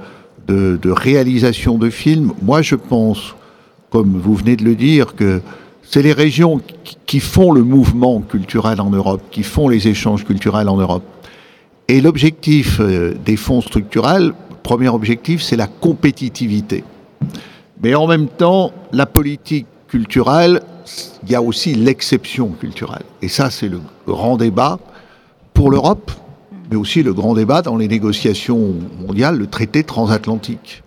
de, 0.47 0.91
réalisation 0.91 1.79
de 1.79 1.91
films. 1.91 2.33
Moi, 2.43 2.63
je 2.63 2.75
pense, 2.75 3.35
comme 3.91 4.19
vous 4.19 4.35
venez 4.35 4.57
de 4.57 4.65
le 4.65 4.75
dire, 4.75 5.15
que 5.15 5.41
c'est 5.83 6.03
les 6.03 6.13
régions 6.13 6.61
qui 7.07 7.21
font 7.21 7.53
le 7.53 7.63
mouvement 7.63 8.21
culturel 8.21 8.81
en 8.81 8.91
Europe, 8.91 9.23
qui 9.31 9.43
font 9.43 9.69
les 9.69 9.89
échanges 9.89 10.25
culturels 10.25 10.69
en 10.69 10.77
Europe. 10.77 11.05
Et 11.87 12.01
l'objectif 12.01 12.81
euh, 12.81 13.15
des 13.25 13.37
fonds 13.37 13.61
structurels, 13.61 14.33
premier 14.63 14.89
objectif, 14.89 15.43
c'est 15.43 15.57
la 15.57 15.67
compétitivité. 15.67 16.85
Mais 17.83 17.95
en 17.95 18.07
même 18.07 18.27
temps, 18.27 18.73
la 18.93 19.07
politique 19.07 19.67
culturelle, 19.87 20.61
il 21.25 21.31
y 21.31 21.35
a 21.35 21.43
aussi 21.43 21.75
l'exception 21.75 22.49
culturelle. 22.49 23.05
Et 23.23 23.29
ça, 23.29 23.51
c'est 23.51 23.69
le 23.69 23.81
grand 24.07 24.37
débat 24.37 24.79
pour 25.55 25.71
l'Europe, 25.71 26.11
mais 26.71 26.77
aussi 26.77 27.03
le 27.03 27.13
grand 27.13 27.35
débat 27.35 27.63
dans 27.63 27.77
les 27.77 27.89
négociations 27.89 28.75
mondiales, 29.07 29.37
le 29.39 29.47
traité 29.47 29.85
transatlantique. 29.85 30.83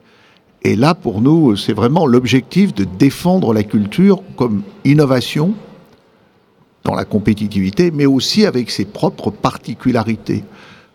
Et 0.64 0.76
là, 0.76 0.94
pour 0.94 1.22
nous, 1.22 1.56
c'est 1.56 1.74
vraiment 1.74 2.06
l'objectif 2.06 2.74
de 2.74 2.84
défendre 2.84 3.54
la 3.54 3.64
culture 3.64 4.22
comme 4.36 4.62
innovation 4.86 5.54
dans 6.84 6.96
la 6.96 7.06
compétitivité, 7.06 7.92
mais 7.92 8.06
aussi 8.06 8.46
avec 8.46 8.70
ses 8.70 8.86
propres 8.86 9.32
particularités. 9.32 10.44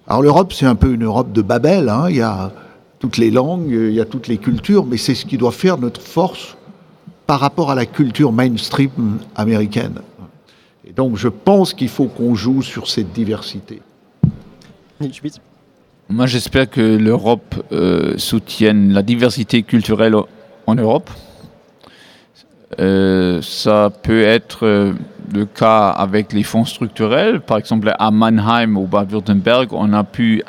Alors 0.06 0.22
l'Europe, 0.22 0.52
c'est 0.52 0.66
un 0.66 0.76
peu 0.76 0.92
une 0.92 1.04
Europe 1.04 1.32
de 1.32 1.42
Babel. 1.42 1.88
Hein. 1.88 2.06
Il 2.10 2.16
y 2.16 2.22
a 2.22 2.52
toutes 2.98 3.16
les 3.16 3.30
langues, 3.30 3.70
il 3.70 3.92
y 3.92 4.00
a 4.00 4.04
toutes 4.04 4.28
les 4.28 4.38
cultures, 4.38 4.86
mais 4.86 4.96
c'est 4.96 5.14
ce 5.14 5.26
qui 5.26 5.36
doit 5.36 5.52
faire 5.52 5.78
notre 5.78 6.00
force 6.00 6.56
par 7.26 7.40
rapport 7.40 7.70
à 7.70 7.74
la 7.74 7.86
culture 7.86 8.32
mainstream 8.32 9.18
américaine. 9.34 9.98
Et 10.86 10.92
donc 10.92 11.16
je 11.16 11.28
pense 11.28 11.74
qu'il 11.74 11.88
faut 11.88 12.06
qu'on 12.06 12.34
joue 12.34 12.62
sur 12.62 12.88
cette 12.88 13.12
diversité. 13.12 13.82
Moi 16.08 16.26
j'espère 16.26 16.70
que 16.70 16.80
l'Europe 16.80 17.54
euh, 17.72 18.16
soutienne 18.16 18.92
la 18.92 19.02
diversité 19.02 19.62
culturelle 19.62 20.14
en 20.66 20.74
Europe. 20.74 21.10
Euh, 22.78 23.40
ça 23.42 23.90
peut 24.02 24.22
être 24.22 24.66
euh, 24.66 24.92
le 25.32 25.46
cas 25.46 25.88
avec 25.90 26.32
les 26.32 26.42
fonds 26.42 26.64
structurels. 26.64 27.40
Par 27.40 27.58
exemple, 27.58 27.92
à 27.96 28.10
Mannheim, 28.10 28.76
au 28.76 28.86
Bad-Württemberg, 28.86 29.72
on 29.72 29.92
a 29.92 30.04
pu 30.04 30.42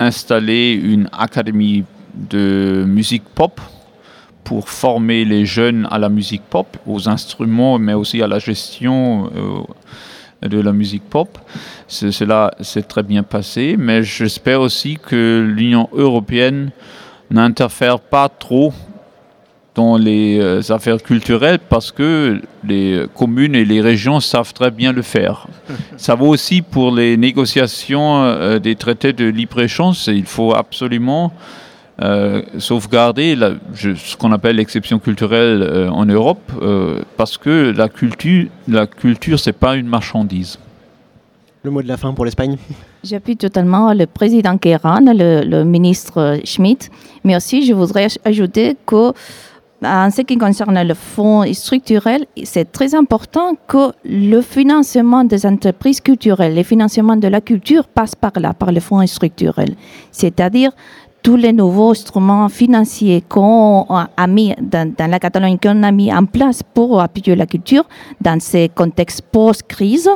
installer 0.00 0.72
une 0.72 1.08
académie 1.12 1.84
de 2.14 2.84
musique 2.86 3.24
pop 3.34 3.60
pour 4.48 4.70
former 4.70 5.26
les 5.26 5.44
jeunes 5.44 5.86
à 5.90 5.98
la 5.98 6.08
musique 6.08 6.40
pop, 6.48 6.78
aux 6.86 7.06
instruments, 7.06 7.78
mais 7.78 7.92
aussi 7.92 8.22
à 8.22 8.26
la 8.26 8.38
gestion 8.38 9.30
euh, 9.36 10.48
de 10.48 10.58
la 10.58 10.72
musique 10.72 11.02
pop. 11.02 11.38
Cela 11.86 12.52
s'est 12.62 12.84
très 12.84 13.02
bien 13.02 13.22
passé, 13.22 13.76
mais 13.78 14.02
j'espère 14.02 14.62
aussi 14.62 14.96
que 14.96 15.46
l'Union 15.46 15.90
européenne 15.92 16.70
n'interfère 17.30 18.00
pas 18.00 18.30
trop 18.30 18.72
dans 19.74 19.98
les 19.98 20.38
euh, 20.40 20.62
affaires 20.70 21.02
culturelles 21.02 21.58
parce 21.58 21.92
que 21.92 22.40
les 22.64 23.04
communes 23.14 23.54
et 23.54 23.66
les 23.66 23.82
régions 23.82 24.18
savent 24.18 24.54
très 24.54 24.70
bien 24.70 24.92
le 24.92 25.02
faire. 25.02 25.46
Ça 25.98 26.14
vaut 26.14 26.28
aussi 26.28 26.62
pour 26.62 26.90
les 26.90 27.18
négociations 27.18 28.24
euh, 28.24 28.58
des 28.58 28.76
traités 28.76 29.12
de 29.12 29.26
libre-échange. 29.26 30.06
Il 30.06 30.24
faut 30.24 30.54
absolument 30.54 31.34
euh, 32.00 32.42
sauvegarder 32.58 33.36
ce 33.74 34.16
qu'on 34.16 34.32
appelle 34.32 34.56
l'exception 34.56 34.98
culturelle 34.98 35.88
en 35.90 36.04
Europe 36.06 36.52
parce 37.16 37.36
que 37.38 37.72
la 37.76 37.88
culture, 37.88 38.48
la 38.68 38.86
culture, 38.86 39.38
c'est 39.38 39.52
pas 39.52 39.76
une 39.76 39.88
marchandise. 39.88 40.58
Le 41.64 41.70
mot 41.72 41.82
de 41.82 41.88
la 41.88 41.96
fin 41.96 42.14
pour 42.14 42.24
l'Espagne. 42.24 42.56
J'appuie 43.02 43.36
totalement 43.36 43.92
le 43.92 44.06
président 44.06 44.56
Kéran, 44.58 45.00
le, 45.00 45.42
le 45.44 45.64
ministre 45.64 46.38
Schmidt, 46.44 46.88
mais 47.24 47.36
aussi 47.36 47.66
je 47.66 47.74
voudrais 47.74 48.06
ajouter 48.24 48.76
que 48.86 49.12
en 49.84 50.10
ce 50.10 50.22
qui 50.22 50.36
concerne 50.36 50.82
le 50.82 50.94
fonds 50.94 51.44
structurel, 51.52 52.26
c'est 52.42 52.72
très 52.72 52.94
important 52.94 53.56
que 53.68 53.92
le 54.04 54.40
financement 54.40 55.24
des 55.24 55.46
entreprises 55.46 56.00
culturelles, 56.00 56.54
le 56.54 56.64
financement 56.64 57.16
de 57.16 57.28
la 57.28 57.40
culture 57.40 57.86
passe 57.86 58.14
par 58.14 58.32
là, 58.40 58.54
par 58.54 58.72
le 58.72 58.80
fonds 58.80 59.06
structurel. 59.06 59.74
C'est-à-dire 60.10 60.72
tous 61.22 61.36
les 61.36 61.52
nouveaux 61.52 61.90
instruments 61.90 62.48
financiers 62.48 63.22
qu'on 63.28 63.86
a 63.88 64.26
mis 64.26 64.54
dans, 64.60 64.94
la 64.98 65.18
Catalogne, 65.18 65.58
qu'on 65.58 65.82
a 65.82 65.92
mis 65.92 66.12
en 66.12 66.24
place 66.24 66.62
pour 66.62 67.00
appuyer 67.00 67.36
la 67.36 67.46
culture 67.46 67.84
dans 68.20 68.40
ces 68.40 68.68
contextes 68.68 69.22
post-crise, 69.22 70.08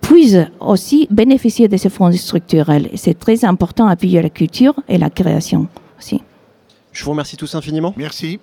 puissent 0.00 0.46
aussi 0.60 1.08
bénéficier 1.10 1.68
de 1.68 1.76
ces 1.76 1.88
fonds 1.88 2.12
structurels. 2.12 2.90
C'est 2.94 3.18
très 3.18 3.44
important 3.44 3.88
d'appuyer 3.88 4.22
la 4.22 4.30
culture 4.30 4.74
et 4.88 4.98
la 4.98 5.10
création 5.10 5.66
aussi. 5.98 6.22
Je 6.92 7.04
vous 7.04 7.10
remercie 7.10 7.36
tous 7.36 7.54
infiniment. 7.54 7.92
Merci. 7.96 8.38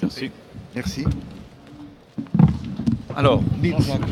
Merci. 0.00 0.30
Merci. 0.74 1.04
Alors, 3.16 3.42